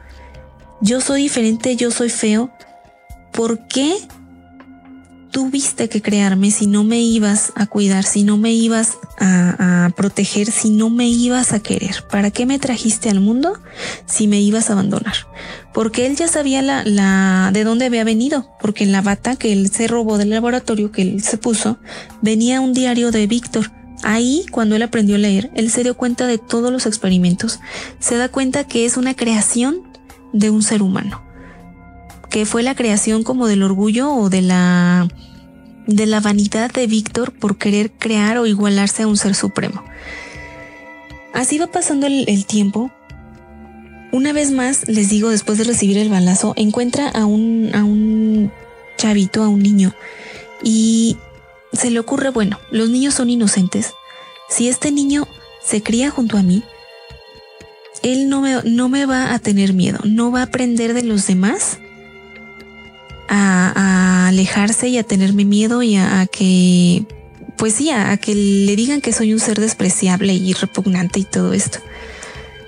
yo 0.80 1.00
soy 1.00 1.23
diferente, 1.23 1.76
yo 1.76 1.90
soy 1.90 2.11
feo, 2.11 2.50
¿por 3.33 3.66
qué 3.68 3.97
tuviste 5.30 5.90
que 5.90 6.00
crearme 6.00 6.50
si 6.50 6.66
no 6.66 6.83
me 6.83 7.00
ibas 7.02 7.52
a 7.56 7.66
cuidar, 7.66 8.04
si 8.04 8.23
no 8.23 8.38
me 8.38 8.52
ibas 8.52 8.97
a, 9.18 9.90
proteger, 9.97 10.50
si 10.50 10.71
no 10.71 10.88
me 10.90 11.09
ibas 11.09 11.52
a 11.52 11.61
querer? 11.61 12.04
¿Para 12.11 12.30
qué 12.30 12.47
me 12.47 12.59
trajiste 12.59 13.11
al 13.11 13.21
mundo 13.21 13.52
si 14.06 14.28
me 14.28 14.40
ibas 14.40 14.71
a 14.71 14.73
abandonar? 14.73 15.14
Porque 15.73 16.06
él 16.06 16.16
ya 16.16 16.28
sabía 16.28 16.62
la, 16.62 16.85
la 16.85 17.50
de 17.52 17.64
dónde 17.64 17.85
había 17.85 18.04
venido, 18.04 18.49
porque 18.61 18.85
en 18.85 18.92
la 18.92 19.02
bata 19.02 19.37
que 19.37 19.52
él 19.52 19.71
se 19.71 19.88
robó 19.88 20.18
del 20.18 20.30
laboratorio 20.30 20.90
que 20.90 21.02
él 21.02 21.23
se 21.23 21.37
puso, 21.37 21.78
venía 22.23 22.61
un 22.61 22.73
diario 22.73 23.11
de 23.11 23.26
Víctor. 23.26 23.71
Ahí, 24.02 24.47
cuando 24.50 24.76
él 24.76 24.83
aprendió 24.83 25.16
a 25.16 25.18
leer, 25.18 25.50
él 25.54 25.71
se 25.71 25.83
dio 25.83 25.97
cuenta 25.97 26.26
de 26.26 26.38
todos 26.38 26.71
los 26.71 26.87
experimentos, 26.87 27.61
se 27.99 28.16
da 28.16 28.28
cuenta 28.28 28.64
que 28.64 28.85
es 28.85 28.97
una 28.97 29.14
creación 29.14 29.86
de 30.38 30.50
un 30.50 30.62
ser 30.62 30.83
humano 30.83 31.26
que 32.37 32.45
fue 32.45 32.62
la 32.62 32.75
creación 32.75 33.23
como 33.23 33.47
del 33.47 33.62
orgullo 33.62 34.12
o 34.12 34.28
de 34.28 34.43
la 34.43 35.09
de 35.87 36.07
la 36.07 36.21
vanidad 36.21 36.71
de 36.71 36.87
Víctor 36.87 37.33
por 37.33 37.57
querer 37.57 37.93
crear 37.93 38.38
o 38.38 38.47
igualarse 38.47 39.05
a 39.05 39.07
un 39.07 39.16
ser 39.16 39.35
supremo. 39.35 39.83
Así 41.33 41.59
va 41.59 41.69
pasando 41.69 42.07
el, 42.07 42.45
tiempo. 42.45 42.90
Una 44.12 44.33
vez 44.33 44.50
más, 44.50 44.88
les 44.88 45.09
digo, 45.09 45.31
después 45.31 45.59
de 45.59 45.64
recibir 45.64 45.97
el 45.97 46.09
balazo, 46.09 46.55
encuentra 46.57 47.09
a 47.09 47.25
un, 47.25 47.71
a 47.73 47.85
un 47.85 48.50
chavito, 48.97 49.43
a 49.43 49.49
un 49.49 49.61
niño, 49.61 49.95
y 50.62 51.16
se 51.73 51.90
le 51.90 52.00
ocurre, 52.00 52.31
bueno, 52.31 52.59
los 52.71 52.90
niños 52.90 53.14
son 53.14 53.31
inocentes. 53.31 53.93
Si 54.49 54.69
este 54.69 54.90
niño 54.90 55.28
se 55.62 55.83
cría 55.83 56.11
junto 56.11 56.37
a 56.37 56.43
mí, 56.43 56.64
él 58.03 58.29
no 58.29 58.41
me, 58.41 58.62
no 58.65 58.88
me 58.88 59.07
va 59.07 59.35
a 59.35 59.38
tener 59.38 59.73
miedo, 59.73 59.99
no 60.05 60.31
va 60.31 60.41
a 60.41 60.45
aprender 60.45 60.95
de 60.95 61.03
los 61.03 61.26
demás 61.26 61.79
a, 63.29 64.29
alejarse 64.29 64.88
y 64.88 64.99
a 64.99 65.05
tenerme 65.05 65.45
miedo 65.45 65.83
y 65.83 65.97
a, 65.97 66.26
que, 66.26 67.05
pues 67.57 67.75
sí, 67.75 67.91
a, 67.91 68.17
que 68.17 68.35
le 68.35 68.76
digan 68.76 69.00
que 69.00 69.12
soy 69.12 69.33
un 69.33 69.41
ser 69.41 69.61
despreciable 69.61 70.35
y 70.35 70.53
repugnante 70.53 71.21
y 71.21 71.25
todo 71.25 71.53
esto. 71.53 71.79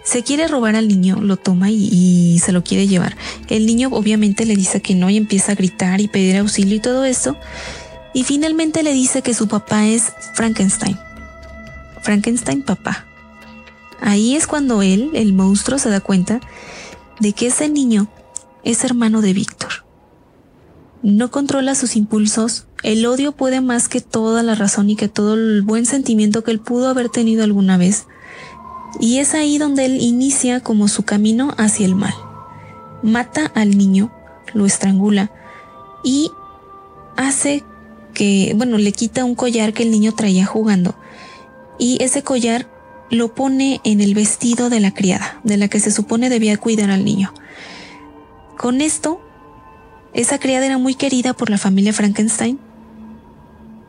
Se 0.05 0.23
quiere 0.23 0.49
robar 0.49 0.75
al 0.77 0.89
niño, 0.89 1.21
lo 1.21 1.37
toma 1.37 1.71
y, 1.71 1.89
y, 1.93 2.39
se 2.39 2.53
lo 2.53 2.65
quiere 2.65 2.87
llevar. 2.87 3.17
El 3.49 3.67
niño 3.67 3.91
obviamente 3.93 4.47
le 4.47 4.57
dice 4.57 4.81
que 4.81 4.95
no 4.95 5.11
y 5.11 5.17
empieza 5.17 5.53
a 5.53 5.55
gritar 5.55 6.01
y 6.01 6.09
pedir 6.09 6.39
auxilio 6.39 6.77
y 6.77 6.81
todo 6.81 7.05
esto. 7.05 7.37
Y 8.15 8.25
finalmente 8.25 8.83
le 8.83 8.95
dice 8.95 9.21
que 9.21 9.35
su 9.35 9.49
papá 9.49 9.87
es 9.87 10.05
Frankenstein. 10.35 10.97
Frankenstein 12.03 12.63
papá. 12.63 13.08
Ahí 14.01 14.37
es 14.37 14.47
cuando 14.47 14.83
él, 14.83 15.11
el 15.15 15.33
monstruo, 15.33 15.79
se 15.79 15.91
da 15.91 16.01
cuenta 16.01 16.41
de 17.21 17.33
que 17.33 17.49
ese 17.49 17.69
niño 17.69 18.09
es 18.65 18.85
hermano 18.85 19.21
de 19.21 19.33
Víctor 19.33 19.89
no 21.03 21.31
controla 21.31 21.75
sus 21.75 21.97
impulsos, 21.97 22.67
el 22.83 23.07
odio 23.07 23.33
puede 23.33 23.61
más 23.61 23.89
que 23.89 24.01
toda 24.01 24.43
la 24.43 24.55
razón 24.55 24.91
y 24.91 24.97
que 24.97 25.09
todo 25.09 25.35
el 25.35 25.63
buen 25.63 25.87
sentimiento 25.87 26.43
que 26.43 26.51
él 26.51 26.61
pudo 26.61 26.89
haber 26.89 27.09
tenido 27.09 27.45
alguna 27.45 27.77
vez. 27.77 28.07
Y 29.01 29.19
es 29.19 29.35
ahí 29.35 29.59
donde 29.59 29.85
él 29.85 30.01
inicia 30.01 30.61
como 30.61 30.89
su 30.89 31.05
camino 31.05 31.55
hacia 31.57 31.87
el 31.87 31.95
mal. 31.95 32.15
Mata 33.03 33.47
al 33.55 33.77
niño, 33.79 34.13
lo 34.55 34.67
estrangula 34.67 35.31
y 36.03 36.31
hace 37.17 37.65
que, 38.15 38.55
bueno, 38.57 38.79
le 38.79 38.93
quita 38.93 39.25
un 39.25 39.35
collar 39.35 39.73
que 39.73 39.85
el 39.85 39.91
niño 39.91 40.15
traía 40.15 40.47
jugando. 40.47 40.97
Y 41.79 42.03
ese 42.03 42.23
collar 42.23 42.69
lo 43.11 43.35
pone 43.35 43.81
en 43.85 44.01
el 44.01 44.15
vestido 44.15 44.71
de 44.71 44.81
la 44.81 44.93
criada, 44.93 45.41
de 45.45 45.57
la 45.57 45.69
que 45.69 45.81
se 45.81 45.91
supone 45.91 46.29
debía 46.29 46.57
cuidar 46.57 46.91
al 46.91 47.05
niño. 47.05 47.33
Con 48.57 48.81
esto 48.81 49.21
esa 50.15 50.39
criada 50.39 50.67
era 50.67 50.79
muy 50.79 50.95
querida 50.95 51.35
por 51.35 51.51
la 51.51 51.59
familia 51.59 51.93
Frankenstein. 51.93 52.59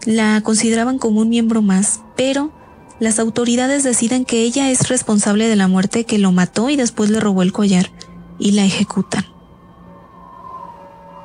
La 0.06 0.42
consideraban 0.42 1.00
como 1.00 1.22
un 1.22 1.30
miembro 1.30 1.62
más, 1.62 2.02
pero 2.16 2.52
las 3.00 3.20
autoridades 3.20 3.84
deciden 3.84 4.26
que 4.26 4.44
ella 4.44 4.70
es 4.70 4.90
responsable 4.90 5.48
de 5.48 5.56
la 5.56 5.68
muerte, 5.68 6.06
que 6.06 6.18
lo 6.18 6.32
mató 6.32 6.70
y 6.70 6.76
después 6.76 7.10
le 7.10 7.20
robó 7.20 7.42
el 7.42 7.54
collar, 7.54 7.90
y 8.38 8.52
la 8.52 8.66
ejecutan. 8.66 9.26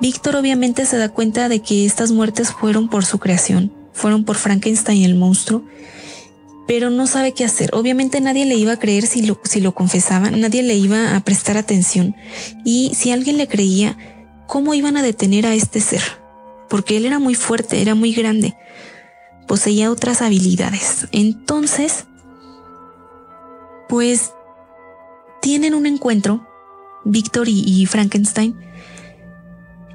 Víctor 0.00 0.36
obviamente 0.36 0.86
se 0.86 0.98
da 0.98 1.08
cuenta 1.08 1.48
de 1.48 1.62
que 1.62 1.86
estas 1.86 2.12
muertes 2.12 2.52
fueron 2.52 2.88
por 2.88 3.04
su 3.04 3.18
creación, 3.18 3.72
fueron 3.92 4.24
por 4.24 4.36
Frankenstein 4.36 5.02
el 5.02 5.14
monstruo, 5.14 5.62
pero 6.66 6.90
no 6.90 7.06
sabe 7.06 7.32
qué 7.32 7.44
hacer. 7.44 7.70
Obviamente 7.74 8.20
nadie 8.20 8.46
le 8.46 8.54
iba 8.54 8.72
a 8.72 8.78
creer 8.78 9.06
si 9.06 9.22
lo, 9.22 9.40
si 9.44 9.60
lo 9.60 9.74
confesaba, 9.74 10.30
nadie 10.30 10.62
le 10.62 10.74
iba 10.74 11.16
a 11.16 11.20
prestar 11.20 11.56
atención, 11.56 12.14
y 12.64 12.92
si 12.94 13.10
alguien 13.10 13.38
le 13.38 13.48
creía, 13.48 13.96
¿cómo 14.46 14.74
iban 14.74 14.96
a 14.96 15.02
detener 15.02 15.46
a 15.46 15.54
este 15.54 15.80
ser? 15.80 16.02
Porque 16.68 16.96
él 16.96 17.06
era 17.06 17.18
muy 17.18 17.34
fuerte, 17.34 17.80
era 17.80 17.94
muy 17.94 18.12
grande 18.12 18.54
poseía 19.46 19.90
otras 19.90 20.22
habilidades. 20.22 21.08
Entonces, 21.12 22.06
pues 23.88 24.32
tienen 25.40 25.74
un 25.74 25.86
encuentro, 25.86 26.46
Víctor 27.04 27.48
y, 27.48 27.84
Frankenstein, 27.86 28.58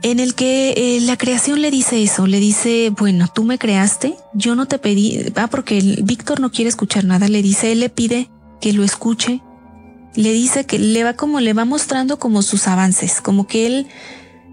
en 0.02 0.20
el 0.20 0.34
que 0.36 0.74
eh, 0.78 1.02
la 1.02 1.18
creación 1.18 1.62
le 1.62 1.72
dice 1.72 2.02
eso, 2.02 2.28
le 2.28 2.40
dice, 2.40 2.92
bueno, 2.98 3.28
tú 3.34 3.44
me 3.44 3.58
creaste, 3.58 4.16
yo 4.34 4.56
no 4.56 4.66
te 4.66 4.80
pedí, 4.80 5.26
ah, 5.36 5.48
porque 5.48 5.82
Víctor 6.04 6.40
no 6.40 6.52
quiere 6.52 6.70
escuchar 6.70 7.06
nada, 7.06 7.28
le 7.28 7.42
dice, 7.42 7.72
él 7.72 7.82
le 7.82 7.90
pide 7.90 8.30
que 8.62 8.74
lo 8.74 8.84
escuche, 8.84 9.42
le 10.16 10.32
dice 10.32 10.66
que 10.66 10.80
le 10.80 11.04
va 11.04 11.14
como, 11.14 11.40
le 11.40 11.54
va 11.54 11.66
mostrando 11.66 12.20
como 12.20 12.42
sus 12.42 12.68
avances, 12.68 13.22
como 13.22 13.48
que 13.48 13.66
él 13.68 13.88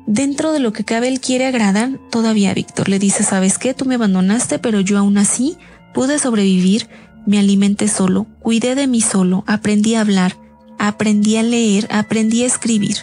Dentro 0.07 0.53
de 0.53 0.61
lo 0.61 0.73
que 0.73 0.85
cabe, 0.85 1.09
él 1.09 1.21
quiere 1.21 1.47
agradar 1.47 1.99
todavía 2.11 2.51
a 2.51 2.55
Víctor. 2.55 2.89
Le 2.89 3.01
dice, 3.01 3.25
¿sabes 3.25 3.59
qué? 3.59 3.75
Tú 3.75 3.87
me 3.87 3.97
abandonaste, 3.97 4.61
pero 4.61 4.79
yo 4.81 4.99
aún 4.99 5.19
así 5.19 5.59
pude 5.93 6.21
sobrevivir, 6.21 6.89
me 7.27 7.41
alimenté 7.41 7.89
solo, 7.89 8.27
cuidé 8.39 8.77
de 8.77 8.87
mí 8.87 9.01
solo, 9.01 9.43
aprendí 9.49 9.97
a 9.97 10.03
hablar, 10.03 10.37
aprendí 10.79 11.37
a 11.39 11.43
leer, 11.43 11.89
aprendí 11.91 12.45
a 12.45 12.47
escribir. 12.47 12.99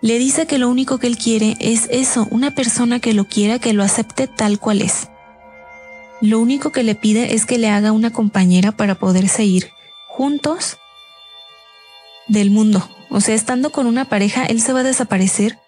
Le 0.00 0.18
dice 0.18 0.46
que 0.46 0.58
lo 0.58 0.68
único 0.68 0.98
que 0.98 1.06
él 1.06 1.18
quiere 1.18 1.56
es 1.60 1.88
eso, 1.90 2.28
una 2.30 2.52
persona 2.54 3.00
que 3.00 3.14
lo 3.14 3.24
quiera, 3.24 3.58
que 3.58 3.72
lo 3.72 3.82
acepte 3.82 4.26
tal 4.26 4.58
cual 4.58 4.80
es. 4.80 5.08
Lo 6.20 6.40
único 6.40 6.72
que 6.72 6.82
le 6.82 6.94
pide 6.94 7.34
es 7.34 7.46
que 7.46 7.58
le 7.58 7.68
haga 7.68 7.92
una 7.92 8.12
compañera 8.12 8.72
para 8.72 8.96
poder 8.96 9.28
seguir 9.28 9.70
juntos 10.08 10.78
del 12.28 12.50
mundo, 12.50 12.88
o 13.10 13.20
sea, 13.20 13.34
estando 13.34 13.70
con 13.70 13.86
una 13.86 14.04
pareja, 14.04 14.44
él 14.44 14.60
se 14.60 14.72
va 14.72 14.80
a 14.80 14.84
desaparecer 14.84 15.58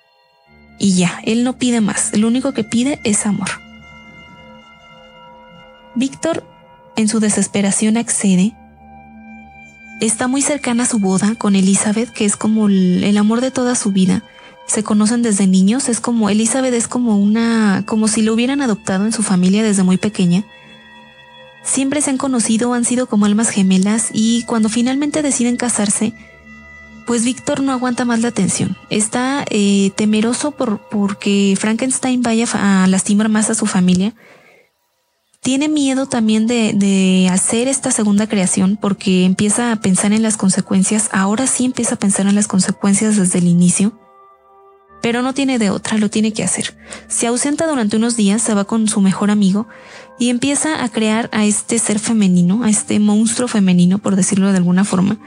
y 0.78 0.94
ya, 0.94 1.20
él 1.24 1.44
no 1.44 1.58
pide 1.58 1.80
más, 1.80 2.16
lo 2.16 2.26
único 2.26 2.52
que 2.52 2.64
pide 2.64 3.00
es 3.04 3.26
amor. 3.26 3.48
Víctor, 5.94 6.44
en 6.96 7.08
su 7.08 7.20
desesperación, 7.20 7.96
accede. 7.96 8.54
Está 10.00 10.28
muy 10.28 10.40
cercana 10.40 10.84
a 10.84 10.86
su 10.86 10.98
boda 10.98 11.34
con 11.36 11.56
Elizabeth, 11.56 12.10
que 12.10 12.24
es 12.24 12.36
como 12.36 12.68
el, 12.68 13.16
amor 13.18 13.40
de 13.40 13.50
toda 13.50 13.74
su 13.74 13.92
vida. 13.92 14.22
Se 14.70 14.84
conocen 14.84 15.22
desde 15.22 15.48
niños, 15.48 15.88
es 15.88 15.98
como 15.98 16.30
Elizabeth 16.30 16.72
es 16.74 16.86
como 16.86 17.18
una, 17.18 17.82
como 17.86 18.06
si 18.06 18.22
lo 18.22 18.32
hubieran 18.32 18.62
adoptado 18.62 19.04
en 19.04 19.12
su 19.12 19.24
familia 19.24 19.64
desde 19.64 19.82
muy 19.82 19.96
pequeña. 19.96 20.44
Siempre 21.64 22.00
se 22.00 22.10
han 22.10 22.18
conocido, 22.18 22.72
han 22.72 22.84
sido 22.84 23.06
como 23.06 23.26
almas 23.26 23.50
gemelas 23.50 24.10
y 24.12 24.44
cuando 24.44 24.68
finalmente 24.68 25.22
deciden 25.22 25.56
casarse, 25.56 26.14
pues 27.04 27.24
Víctor 27.24 27.64
no 27.64 27.72
aguanta 27.72 28.04
más 28.04 28.20
la 28.20 28.28
atención. 28.28 28.76
Está 28.90 29.44
eh, 29.50 29.90
temeroso 29.96 30.52
por 30.52 30.88
porque 30.88 31.56
Frankenstein 31.58 32.22
vaya 32.22 32.46
a 32.52 32.86
lastimar 32.86 33.28
más 33.28 33.50
a 33.50 33.56
su 33.56 33.66
familia. 33.66 34.14
Tiene 35.42 35.68
miedo 35.68 36.06
también 36.06 36.46
de, 36.46 36.74
de, 36.76 37.28
hacer 37.28 37.66
esta 37.66 37.90
segunda 37.90 38.28
creación 38.28 38.78
porque 38.80 39.24
empieza 39.24 39.72
a 39.72 39.80
pensar 39.80 40.12
en 40.12 40.22
las 40.22 40.36
consecuencias. 40.36 41.08
Ahora 41.10 41.48
sí 41.48 41.64
empieza 41.64 41.96
a 41.96 41.98
pensar 41.98 42.28
en 42.28 42.36
las 42.36 42.46
consecuencias 42.46 43.16
desde 43.16 43.40
el 43.40 43.48
inicio. 43.48 43.98
Pero 45.02 45.22
no 45.22 45.32
tiene 45.32 45.58
de 45.58 45.70
otra, 45.70 45.98
lo 45.98 46.10
tiene 46.10 46.32
que 46.32 46.44
hacer. 46.44 46.76
Se 47.08 47.26
ausenta 47.26 47.66
durante 47.66 47.96
unos 47.96 48.16
días, 48.16 48.42
se 48.42 48.54
va 48.54 48.64
con 48.64 48.88
su 48.88 49.00
mejor 49.00 49.30
amigo 49.30 49.66
y 50.18 50.28
empieza 50.28 50.84
a 50.84 50.88
crear 50.90 51.30
a 51.32 51.44
este 51.44 51.78
ser 51.78 51.98
femenino, 51.98 52.64
a 52.64 52.70
este 52.70 52.98
monstruo 53.00 53.48
femenino, 53.48 53.98
por 53.98 54.16
decirlo 54.16 54.50
de 54.50 54.58
alguna 54.58 54.84
forma, 54.84 55.18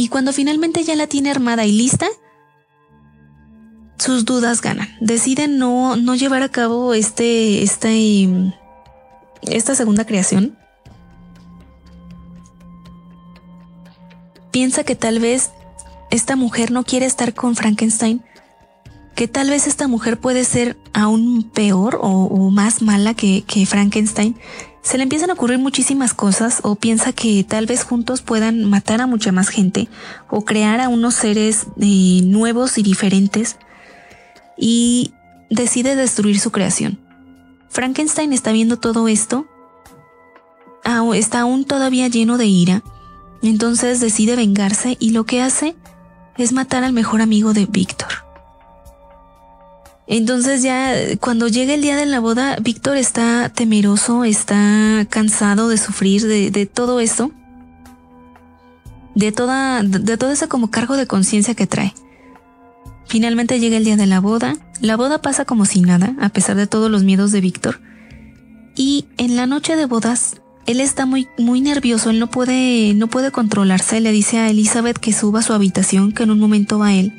y 0.00 0.08
cuando 0.08 0.32
finalmente 0.32 0.82
ya 0.82 0.96
la 0.96 1.06
tiene 1.06 1.30
armada 1.30 1.66
y 1.66 1.72
lista, 1.72 2.08
sus 3.98 4.24
dudas 4.24 4.62
ganan. 4.62 4.88
Deciden 5.02 5.58
no, 5.58 5.94
no 5.96 6.14
llevar 6.14 6.42
a 6.42 6.48
cabo 6.48 6.94
este, 6.94 7.62
este, 7.62 8.26
esta 9.42 9.74
segunda 9.74 10.06
creación. 10.06 10.56
Piensa 14.50 14.82
que 14.82 14.96
tal 14.96 15.18
vez 15.18 15.50
esta 16.10 16.36
mujer 16.36 16.70
no 16.70 16.84
quiere 16.84 17.06
estar 17.06 17.34
con 17.34 17.56
Frankenstein, 17.56 18.22
que 19.14 19.28
tal 19.28 19.50
vez 19.50 19.66
esta 19.66 19.88
mujer 19.88 20.18
puede 20.18 20.44
ser 20.44 20.76
aún 20.92 21.42
peor 21.42 21.98
o, 22.02 22.50
más 22.50 22.82
mala 22.82 23.14
que, 23.14 23.44
Frankenstein 23.66 24.36
se 24.82 24.96
le 24.96 25.02
empiezan 25.02 25.28
a 25.28 25.34
ocurrir 25.34 25.58
muchísimas 25.58 26.14
cosas 26.14 26.60
o 26.62 26.74
piensa 26.74 27.12
que 27.12 27.44
tal 27.44 27.66
vez 27.66 27.84
juntos 27.84 28.22
puedan 28.22 28.64
matar 28.64 29.02
a 29.02 29.06
mucha 29.06 29.30
más 29.30 29.50
gente 29.50 29.88
o 30.30 30.46
crear 30.46 30.80
a 30.80 30.88
unos 30.88 31.14
seres 31.14 31.66
eh, 31.78 32.22
nuevos 32.24 32.78
y 32.78 32.82
diferentes 32.82 33.56
y 34.56 35.12
decide 35.50 35.96
destruir 35.96 36.40
su 36.40 36.50
creación. 36.50 36.98
Frankenstein 37.68 38.32
está 38.32 38.52
viendo 38.52 38.78
todo 38.78 39.06
esto, 39.06 39.46
está 41.14 41.40
aún 41.40 41.64
todavía 41.64 42.08
lleno 42.08 42.38
de 42.38 42.46
ira, 42.46 42.82
entonces 43.42 44.00
decide 44.00 44.34
vengarse 44.34 44.96
y 44.98 45.10
lo 45.10 45.24
que 45.24 45.42
hace 45.42 45.76
es 46.36 46.52
matar 46.52 46.84
al 46.84 46.92
mejor 46.92 47.20
amigo 47.20 47.52
de 47.52 47.66
Víctor. 47.66 48.08
Entonces 50.06 50.62
ya 50.62 50.92
cuando 51.20 51.46
llega 51.46 51.72
el 51.72 51.82
día 51.82 51.94
de 51.94 52.04
la 52.04 52.18
boda, 52.18 52.56
Víctor 52.60 52.96
está 52.96 53.48
temeroso, 53.48 54.24
está 54.24 55.06
cansado 55.08 55.68
de 55.68 55.78
sufrir 55.78 56.26
de, 56.26 56.66
todo 56.66 56.98
eso, 56.98 57.30
de 59.14 59.30
toda, 59.30 59.84
de 59.84 60.16
todo 60.16 60.32
ese 60.32 60.48
como 60.48 60.70
cargo 60.70 60.96
de 60.96 61.06
conciencia 61.06 61.54
que 61.54 61.68
trae. 61.68 61.94
Finalmente 63.06 63.60
llega 63.60 63.76
el 63.76 63.84
día 63.84 63.96
de 63.96 64.06
la 64.06 64.18
boda, 64.18 64.56
la 64.80 64.96
boda 64.96 65.22
pasa 65.22 65.44
como 65.44 65.64
si 65.64 65.80
nada, 65.80 66.16
a 66.20 66.28
pesar 66.30 66.56
de 66.56 66.66
todos 66.66 66.90
los 66.90 67.04
miedos 67.04 67.30
de 67.30 67.40
Víctor. 67.40 67.80
Y 68.74 69.06
en 69.16 69.36
la 69.36 69.46
noche 69.46 69.76
de 69.76 69.86
bodas, 69.86 70.40
él 70.66 70.80
está 70.80 71.06
muy, 71.06 71.28
muy 71.38 71.60
nervioso, 71.60 72.10
él 72.10 72.18
no 72.18 72.28
puede, 72.28 72.94
no 72.94 73.08
puede 73.08 73.30
controlarse, 73.30 74.00
le 74.00 74.12
dice 74.12 74.38
a 74.38 74.50
Elizabeth 74.50 74.98
que 74.98 75.12
suba 75.12 75.40
a 75.40 75.42
su 75.42 75.52
habitación, 75.52 76.12
que 76.12 76.22
en 76.22 76.30
un 76.30 76.38
momento 76.38 76.78
va 76.78 76.94
él 76.94 77.12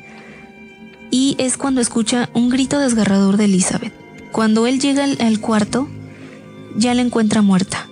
y 1.12 1.36
es 1.38 1.58
cuando 1.58 1.82
escucha 1.82 2.30
un 2.32 2.48
grito 2.48 2.78
desgarrador 2.78 3.36
de 3.36 3.44
Elizabeth. 3.44 3.92
Cuando 4.32 4.66
él 4.66 4.80
llega 4.80 5.04
al, 5.04 5.40
cuarto, 5.40 5.86
ya 6.74 6.94
la 6.94 7.02
encuentra 7.02 7.42
muerta. 7.42 7.86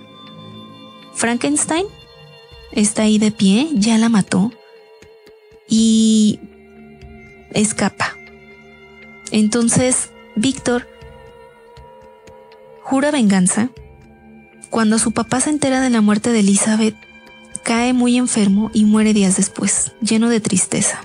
Frankenstein 1.13 1.85
está 2.71 3.03
ahí 3.03 3.19
de 3.19 3.29
pie, 3.29 3.69
ya 3.73 3.99
la 3.99 4.09
mató 4.09 4.51
y 5.69 6.39
escapa. 7.51 8.17
Entonces, 9.29 10.09
Víctor 10.35 10.87
jura 12.81 13.11
venganza. 13.11 13.69
Cuando 14.71 14.97
su 14.99 15.11
papá 15.11 15.41
se 15.41 15.49
entera 15.49 15.81
de 15.81 15.89
la 15.89 15.99
muerte 15.99 16.31
de 16.31 16.39
Elizabeth, 16.39 16.95
cae 17.61 17.91
muy 17.91 18.17
enfermo 18.17 18.71
y 18.73 18.85
muere 18.85 19.13
días 19.13 19.35
después, 19.35 19.91
lleno 19.99 20.29
de 20.29 20.39
tristeza. 20.39 21.01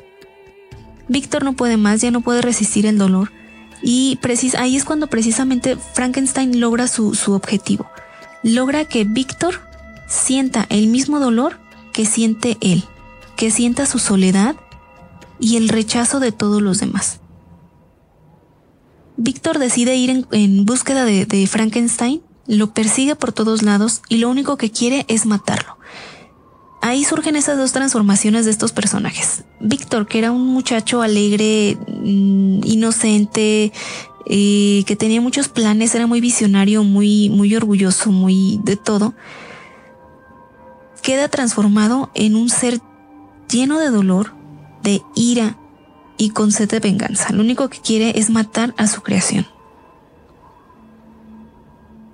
Víctor 1.08 1.42
no 1.42 1.54
puede 1.54 1.76
más, 1.76 2.00
ya 2.00 2.12
no 2.12 2.20
puede 2.20 2.42
resistir 2.42 2.86
el 2.86 2.96
dolor. 2.96 3.32
Y 3.82 4.20
ahí 4.56 4.76
es 4.76 4.84
cuando 4.84 5.08
precisamente 5.08 5.76
Frankenstein 5.94 6.60
logra 6.60 6.86
su, 6.86 7.16
su 7.16 7.32
objetivo. 7.32 7.90
Logra 8.44 8.84
que 8.84 9.02
Víctor 9.02 9.60
sienta 10.06 10.66
el 10.68 10.86
mismo 10.86 11.18
dolor 11.18 11.58
que 11.92 12.06
siente 12.06 12.58
él, 12.60 12.84
que 13.36 13.50
sienta 13.50 13.84
su 13.84 13.98
soledad 13.98 14.54
y 15.40 15.56
el 15.56 15.68
rechazo 15.68 16.20
de 16.20 16.30
todos 16.30 16.62
los 16.62 16.78
demás. 16.78 17.18
Víctor 19.16 19.58
decide 19.58 19.96
ir 19.96 20.24
en, 20.30 20.66
búsqueda 20.66 21.04
de 21.04 21.48
Frankenstein, 21.48 22.22
lo 22.46 22.72
persigue 22.72 23.16
por 23.16 23.32
todos 23.32 23.62
lados 23.62 24.02
y 24.08 24.18
lo 24.18 24.28
único 24.28 24.56
que 24.56 24.70
quiere 24.70 25.04
es 25.08 25.26
matarlo 25.26 25.76
ahí 26.86 27.04
surgen 27.04 27.36
esas 27.36 27.58
dos 27.58 27.72
transformaciones 27.72 28.44
de 28.44 28.50
estos 28.50 28.72
personajes. 28.72 29.44
Víctor, 29.60 30.06
que 30.06 30.18
era 30.18 30.30
un 30.30 30.46
muchacho 30.46 31.02
alegre, 31.02 31.76
mm, 31.88 32.60
inocente, 32.64 33.72
eh, 34.26 34.84
que 34.86 34.96
tenía 34.96 35.20
muchos 35.20 35.48
planes, 35.48 35.94
era 35.94 36.06
muy 36.06 36.20
visionario, 36.20 36.84
muy, 36.84 37.30
muy 37.30 37.54
orgulloso, 37.54 38.10
muy 38.10 38.60
de 38.62 38.76
todo, 38.76 39.14
queda 41.02 41.28
transformado 41.28 42.10
en 42.14 42.36
un 42.36 42.48
ser 42.48 42.80
lleno 43.50 43.78
de 43.78 43.90
dolor, 43.90 44.34
de 44.82 45.02
ira 45.14 45.56
y 46.18 46.30
con 46.30 46.52
sed 46.52 46.68
de 46.68 46.80
venganza. 46.80 47.32
Lo 47.32 47.42
único 47.42 47.68
que 47.68 47.80
quiere 47.80 48.18
es 48.18 48.30
matar 48.30 48.74
a 48.76 48.86
su 48.86 49.02
creación. 49.02 49.46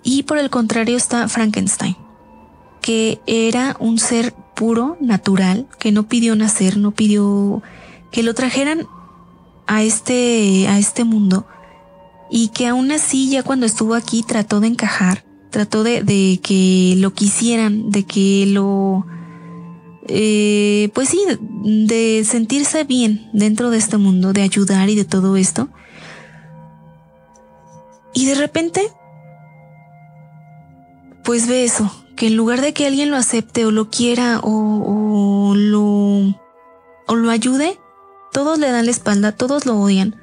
Y 0.02 0.24
por 0.24 0.38
el 0.38 0.50
contrario 0.50 0.96
está 0.96 1.28
Frankenstein, 1.28 1.96
que 2.80 3.20
era 3.26 3.76
un 3.78 3.98
ser 3.98 4.34
puro, 4.54 4.96
natural, 5.00 5.66
que 5.78 5.92
no 5.92 6.04
pidió 6.04 6.36
nacer, 6.36 6.76
no 6.76 6.90
pidió 6.90 7.62
que 8.10 8.22
lo 8.22 8.34
trajeran 8.34 8.86
a 9.66 9.82
este, 9.82 10.66
a 10.68 10.78
este 10.78 11.04
mundo 11.04 11.46
y 12.30 12.48
que 12.48 12.66
aún 12.66 12.90
así 12.92 13.30
ya 13.30 13.42
cuando 13.42 13.66
estuvo 13.66 13.94
aquí 13.94 14.22
trató 14.22 14.60
de 14.60 14.68
encajar, 14.68 15.24
trató 15.50 15.84
de, 15.84 16.02
de 16.02 16.40
que 16.42 16.94
lo 16.98 17.12
quisieran, 17.12 17.90
de 17.90 18.04
que 18.04 18.46
lo, 18.46 19.06
eh, 20.08 20.90
pues 20.94 21.10
sí, 21.10 21.20
de 21.62 22.24
sentirse 22.24 22.84
bien 22.84 23.28
dentro 23.32 23.70
de 23.70 23.78
este 23.78 23.98
mundo, 23.98 24.32
de 24.32 24.42
ayudar 24.42 24.88
y 24.88 24.94
de 24.94 25.04
todo 25.04 25.36
esto. 25.36 25.68
Y 28.14 28.26
de 28.26 28.34
repente, 28.34 28.82
pues 31.24 31.46
ve 31.48 31.64
eso, 31.64 31.90
que 32.16 32.28
en 32.28 32.36
lugar 32.36 32.60
de 32.60 32.72
que 32.72 32.86
alguien 32.86 33.10
lo 33.10 33.16
acepte 33.16 33.64
o 33.64 33.70
lo 33.70 33.90
quiera 33.90 34.40
o, 34.42 35.54
lo, 35.56 36.38
o 37.06 37.14
lo 37.14 37.30
ayude, 37.30 37.78
todos 38.32 38.58
le 38.58 38.70
dan 38.70 38.86
la 38.86 38.90
espalda, 38.90 39.32
todos 39.32 39.66
lo 39.66 39.78
odian, 39.78 40.16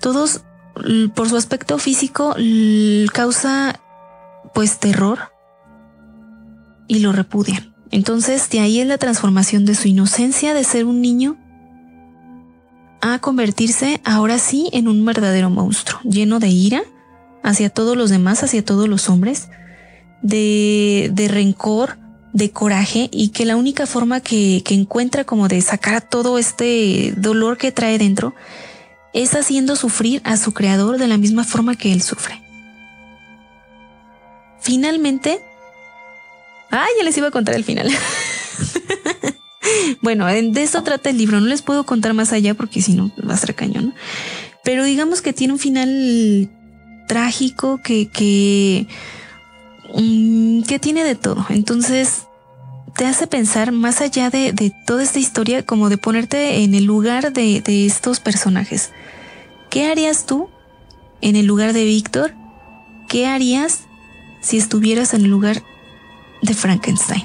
todos 0.00 0.42
por 1.14 1.28
su 1.28 1.36
aspecto 1.36 1.78
físico 1.78 2.34
causa 3.12 3.80
pues 4.52 4.78
terror 4.78 5.32
y 6.88 7.00
lo 7.00 7.12
repudian. 7.12 7.74
Entonces 7.90 8.50
de 8.50 8.60
ahí 8.60 8.80
es 8.80 8.86
la 8.86 8.98
transformación 8.98 9.64
de 9.64 9.74
su 9.74 9.88
inocencia 9.88 10.54
de 10.54 10.64
ser 10.64 10.84
un 10.84 11.00
niño 11.00 11.36
a 13.00 13.18
convertirse 13.18 14.00
ahora 14.04 14.38
sí 14.38 14.70
en 14.72 14.88
un 14.88 15.04
verdadero 15.04 15.50
monstruo, 15.50 16.00
lleno 16.04 16.38
de 16.38 16.48
ira 16.48 16.82
hacia 17.42 17.68
todos 17.68 17.96
los 17.96 18.10
demás, 18.10 18.42
hacia 18.42 18.64
todos 18.64 18.88
los 18.88 19.10
hombres, 19.10 19.50
de, 20.24 21.10
de 21.12 21.28
rencor, 21.28 21.98
de 22.32 22.50
coraje 22.50 23.08
y 23.12 23.28
que 23.28 23.44
la 23.44 23.54
única 23.54 23.86
forma 23.86 24.20
que, 24.20 24.62
que 24.64 24.74
encuentra 24.74 25.22
como 25.22 25.46
de 25.46 25.60
sacar 25.60 26.00
todo 26.00 26.38
este 26.38 27.14
dolor 27.16 27.58
que 27.58 27.70
trae 27.70 27.98
dentro 27.98 28.34
es 29.12 29.36
haciendo 29.36 29.76
sufrir 29.76 30.20
a 30.24 30.36
su 30.36 30.52
creador 30.52 30.98
de 30.98 31.06
la 31.06 31.18
misma 31.18 31.44
forma 31.44 31.76
que 31.76 31.92
él 31.92 32.02
sufre. 32.02 32.42
Finalmente, 34.60 35.38
ah, 36.72 36.86
ya 36.98 37.04
les 37.04 37.16
iba 37.16 37.28
a 37.28 37.30
contar 37.30 37.54
el 37.54 37.62
final. 37.62 37.88
bueno, 40.02 40.26
de 40.26 40.62
eso 40.62 40.82
trata 40.82 41.10
el 41.10 41.18
libro, 41.18 41.38
no 41.38 41.46
les 41.46 41.62
puedo 41.62 41.84
contar 41.84 42.14
más 42.14 42.32
allá 42.32 42.54
porque 42.54 42.82
si 42.82 42.94
no 42.94 43.12
va 43.28 43.34
a 43.34 43.36
ser 43.38 43.54
cañón. 43.54 43.94
Pero 44.64 44.84
digamos 44.84 45.20
que 45.20 45.34
tiene 45.34 45.52
un 45.52 45.58
final 45.58 46.50
trágico 47.06 47.80
que, 47.84 48.08
que, 48.08 48.88
que 49.94 50.78
tiene 50.80 51.04
de 51.04 51.14
todo. 51.14 51.46
Entonces, 51.50 52.26
te 52.96 53.06
hace 53.06 53.26
pensar 53.26 53.72
más 53.72 54.00
allá 54.00 54.30
de, 54.30 54.72
toda 54.86 55.02
esta 55.02 55.18
historia, 55.18 55.64
como 55.64 55.88
de 55.88 55.98
ponerte 55.98 56.62
en 56.62 56.74
el 56.74 56.84
lugar 56.84 57.32
de, 57.32 57.62
estos 57.86 58.20
personajes. 58.20 58.90
¿Qué 59.70 59.90
harías 59.90 60.26
tú 60.26 60.48
en 61.20 61.36
el 61.36 61.46
lugar 61.46 61.72
de 61.72 61.84
Víctor? 61.84 62.34
¿Qué 63.08 63.26
harías 63.26 63.84
si 64.40 64.58
estuvieras 64.58 65.14
en 65.14 65.24
el 65.24 65.30
lugar 65.30 65.62
de 66.42 66.54
Frankenstein? 66.54 67.24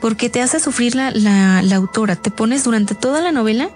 Porque 0.00 0.30
te 0.30 0.40
hace 0.40 0.60
sufrir 0.60 0.94
la, 0.94 1.10
la 1.10 1.76
autora. 1.76 2.16
Te 2.16 2.30
pones 2.30 2.64
durante 2.64 2.94
toda 2.94 3.20
la 3.20 3.32
novela 3.32 3.70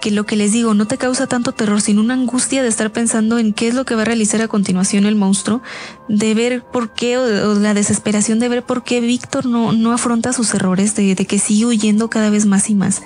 que 0.00 0.10
lo 0.10 0.26
que 0.26 0.36
les 0.36 0.52
digo 0.52 0.74
no 0.74 0.86
te 0.86 0.98
causa 0.98 1.26
tanto 1.26 1.52
terror, 1.52 1.80
sino 1.80 2.00
una 2.00 2.14
angustia 2.14 2.62
de 2.62 2.68
estar 2.68 2.90
pensando 2.90 3.38
en 3.38 3.52
qué 3.52 3.68
es 3.68 3.74
lo 3.74 3.84
que 3.84 3.94
va 3.94 4.02
a 4.02 4.06
realizar 4.06 4.40
a 4.42 4.48
continuación 4.48 5.06
el 5.06 5.14
monstruo, 5.14 5.62
de 6.08 6.34
ver 6.34 6.64
por 6.64 6.92
qué, 6.92 7.18
o, 7.18 7.54
la 7.54 7.74
desesperación 7.74 8.38
de 8.40 8.48
ver 8.48 8.64
por 8.64 8.82
qué 8.82 9.00
Víctor 9.00 9.46
no, 9.46 9.72
no 9.72 9.92
afronta 9.92 10.32
sus 10.32 10.52
errores, 10.54 10.96
de, 10.96 11.14
de 11.14 11.26
que 11.26 11.38
sigue 11.38 11.66
huyendo 11.66 12.10
cada 12.10 12.30
vez 12.30 12.46
más 12.46 12.70
y 12.70 12.74
más. 12.74 13.02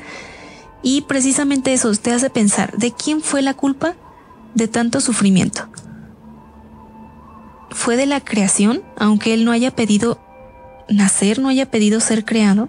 Y 0.83 1.03
precisamente 1.03 1.73
eso 1.73 1.93
te 1.95 2.13
hace 2.13 2.31
pensar, 2.31 2.77
¿de 2.77 2.93
quién 2.93 3.21
fue 3.21 3.43
la 3.43 3.55
culpa 3.55 3.95
de 4.55 4.69
tanto 4.69 5.01
sufrimiento? 5.01 5.69
¿Fue 7.71 7.97
de 7.97 8.07
la 8.07 8.21
creación, 8.21 8.83
aunque 8.97 9.35
él 9.35 9.45
no 9.45 9.51
haya 9.51 9.73
pedido 9.73 10.21
nacer, 10.89 11.41
no 11.41 11.49
haya 11.49 11.71
pedido 11.71 12.01
ser 12.01 12.25
creado? 12.25 12.69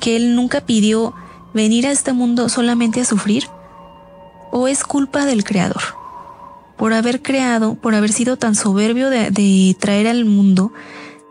Que 0.00 0.16
él 0.16 0.34
nunca 0.36 0.60
pidió 0.60 1.14
venir 1.54 1.86
a 1.86 1.90
este 1.92 2.12
mundo 2.12 2.48
solamente 2.48 3.00
a 3.00 3.04
sufrir? 3.04 3.44
¿O 4.50 4.68
es 4.68 4.84
culpa 4.84 5.24
del 5.24 5.44
Creador? 5.44 5.82
Por 6.76 6.92
haber 6.92 7.22
creado, 7.22 7.74
por 7.74 7.94
haber 7.94 8.12
sido 8.12 8.36
tan 8.36 8.54
soberbio 8.54 9.10
de, 9.10 9.76
traer 9.78 10.08
al 10.08 10.24
mundo 10.24 10.72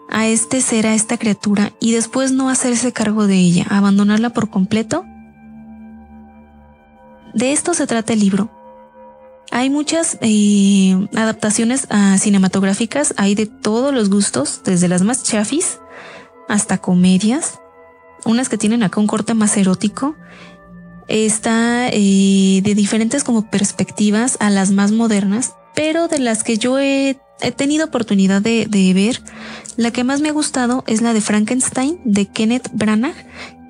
a 0.10 0.28
este 0.28 0.62
ser, 0.62 0.88
a 0.88 0.94
esta 0.94 1.18
criatura, 1.18 1.74
y 1.80 1.92
después 1.92 2.32
no 2.32 2.50
hacerse 2.50 2.94
cargo 2.94 3.28
de 3.28 3.36
ella, 3.36 3.66
abandonarla 3.70 4.30
por 4.32 4.50
completo? 4.50 5.06
De 7.34 7.52
esto 7.52 7.74
se 7.74 7.88
trata 7.88 8.14
el 8.14 8.20
libro. 8.20 8.50
Hay 9.52 9.70
muchas 9.70 10.18
eh, 10.22 11.08
adaptaciones 11.16 11.88
ah, 11.90 12.18
cinematográficas, 12.20 13.14
hay 13.18 13.34
de 13.36 13.48
todos 13.48 13.94
los 13.94 14.10
gustos, 14.10 14.62
desde 14.64 14.88
las 14.88 15.02
más 15.02 15.24
chafis 15.24 15.80
hasta 16.48 16.80
comedias, 16.80 17.60
unas 18.26 18.50
que 18.50 18.58
tienen 18.58 18.84
acá 18.84 19.00
un 19.00 19.08
corte 19.08 19.34
más 19.34 19.56
erótico. 19.58 20.16
Está 21.08 21.90
eh, 21.90 22.62
de 22.64 22.76
diferentes 22.76 23.24
como 23.24 23.50
perspectivas 23.50 24.38
a 24.40 24.50
las 24.50 24.72
más 24.72 24.92
modernas, 24.92 25.54
pero 25.76 26.08
de 26.08 26.20
las 26.20 26.44
que 26.44 26.58
yo 26.58 26.80
he, 26.80 27.20
tenido 27.56 27.86
oportunidad 27.86 28.42
de, 28.42 28.92
ver, 28.94 29.22
la 29.78 29.92
que 29.92 30.04
más 30.04 30.20
me 30.20 30.30
ha 30.30 30.34
gustado 30.34 30.84
es 30.88 31.02
la 31.02 31.14
de 31.14 31.22
Frankenstein 31.22 32.00
de 32.04 32.28
Kenneth 32.28 32.70
Branagh, 32.74 33.16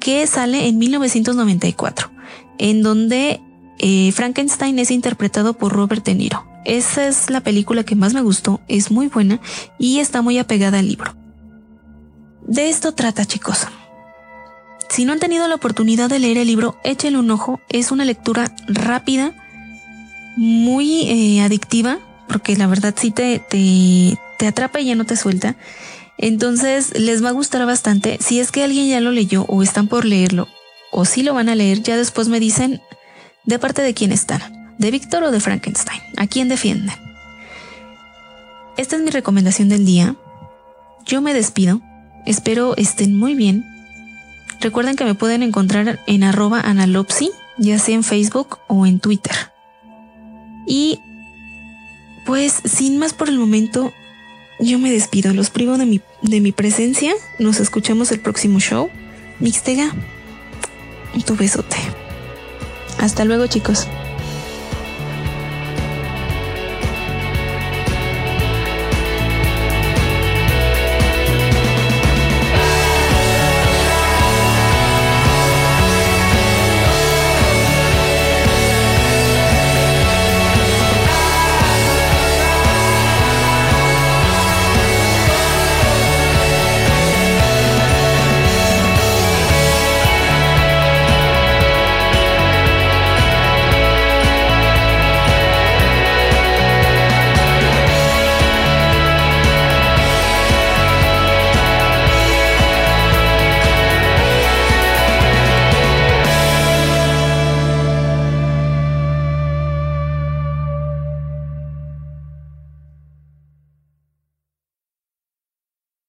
que 0.01 0.25
sale 0.25 0.67
en 0.67 0.79
1994, 0.79 2.09
en 2.57 2.81
donde 2.81 3.39
eh, 3.77 4.11
Frankenstein 4.11 4.79
es 4.79 4.89
interpretado 4.89 5.53
por 5.53 5.71
Robert 5.71 6.03
De 6.03 6.15
Niro. 6.15 6.45
Esa 6.65 7.07
es 7.07 7.29
la 7.29 7.41
película 7.41 7.83
que 7.83 7.95
más 7.95 8.13
me 8.13 8.21
gustó, 8.21 8.59
es 8.67 8.91
muy 8.91 9.07
buena 9.07 9.39
y 9.77 9.99
está 9.99 10.21
muy 10.21 10.39
apegada 10.39 10.79
al 10.79 10.87
libro. 10.87 11.15
De 12.47 12.69
esto 12.69 12.93
trata, 12.93 13.25
chicos. 13.25 13.67
Si 14.89 15.05
no 15.05 15.13
han 15.13 15.19
tenido 15.19 15.47
la 15.47 15.55
oportunidad 15.55 16.09
de 16.09 16.19
leer 16.19 16.37
el 16.37 16.47
libro, 16.47 16.79
échenle 16.83 17.19
un 17.19 17.29
ojo. 17.31 17.61
Es 17.69 17.91
una 17.91 18.05
lectura 18.05 18.51
rápida, 18.67 19.33
muy 20.35 21.03
eh, 21.03 21.41
adictiva, 21.41 21.99
porque 22.27 22.55
la 22.55 22.67
verdad 22.67 22.95
sí 22.97 23.11
te, 23.11 23.39
te, 23.39 24.17
te 24.37 24.47
atrapa 24.47 24.79
y 24.79 24.85
ya 24.85 24.95
no 24.95 25.05
te 25.05 25.15
suelta. 25.15 25.55
Entonces 26.17 26.97
les 26.99 27.23
va 27.23 27.29
a 27.29 27.33
gustar 27.33 27.65
bastante. 27.65 28.17
Si 28.19 28.39
es 28.39 28.51
que 28.51 28.63
alguien 28.63 28.89
ya 28.89 28.99
lo 28.99 29.11
leyó 29.11 29.45
o 29.47 29.61
están 29.63 29.87
por 29.87 30.05
leerlo 30.05 30.47
o 30.91 31.05
si 31.05 31.23
lo 31.23 31.33
van 31.33 31.49
a 31.49 31.55
leer, 31.55 31.81
ya 31.83 31.95
después 31.95 32.27
me 32.27 32.39
dicen 32.39 32.81
de 33.45 33.59
parte 33.59 33.81
de 33.81 33.93
quién 33.93 34.11
están, 34.11 34.73
de 34.77 34.91
Víctor 34.91 35.23
o 35.23 35.31
de 35.31 35.39
Frankenstein, 35.39 36.01
a 36.17 36.27
quién 36.27 36.49
defienden. 36.49 36.95
Esta 38.75 38.95
es 38.95 39.01
mi 39.01 39.11
recomendación 39.11 39.69
del 39.69 39.85
día. 39.85 40.15
Yo 41.05 41.21
me 41.21 41.33
despido. 41.33 41.81
Espero 42.25 42.75
estén 42.75 43.15
muy 43.15 43.35
bien 43.35 43.63
Recuerden 44.59 44.95
que 44.95 45.05
me 45.05 45.15
pueden 45.15 45.43
encontrar 45.43 45.99
en 46.05 46.23
arroba 46.23 46.59
analopsi, 46.59 47.31
ya 47.57 47.79
sea 47.79 47.95
en 47.95 48.03
Facebook 48.03 48.59
o 48.67 48.85
en 48.85 48.99
Twitter. 48.99 49.33
Y 50.67 50.99
pues 52.25 52.61
sin 52.65 52.97
más 52.97 53.13
por 53.13 53.29
el 53.29 53.39
momento, 53.39 53.93
yo 54.59 54.77
me 54.77 54.91
despido, 54.91 55.33
los 55.33 55.49
privo 55.49 55.77
de 55.77 55.85
mi, 55.85 56.01
de 56.21 56.41
mi 56.41 56.51
presencia, 56.51 57.13
nos 57.39 57.59
escuchamos 57.59 58.11
el 58.11 58.19
próximo 58.19 58.59
show. 58.59 58.89
Mixtega, 59.39 59.93
tu 61.25 61.35
besote. 61.35 61.77
Hasta 62.97 63.23
luego 63.25 63.47
chicos. 63.47 63.87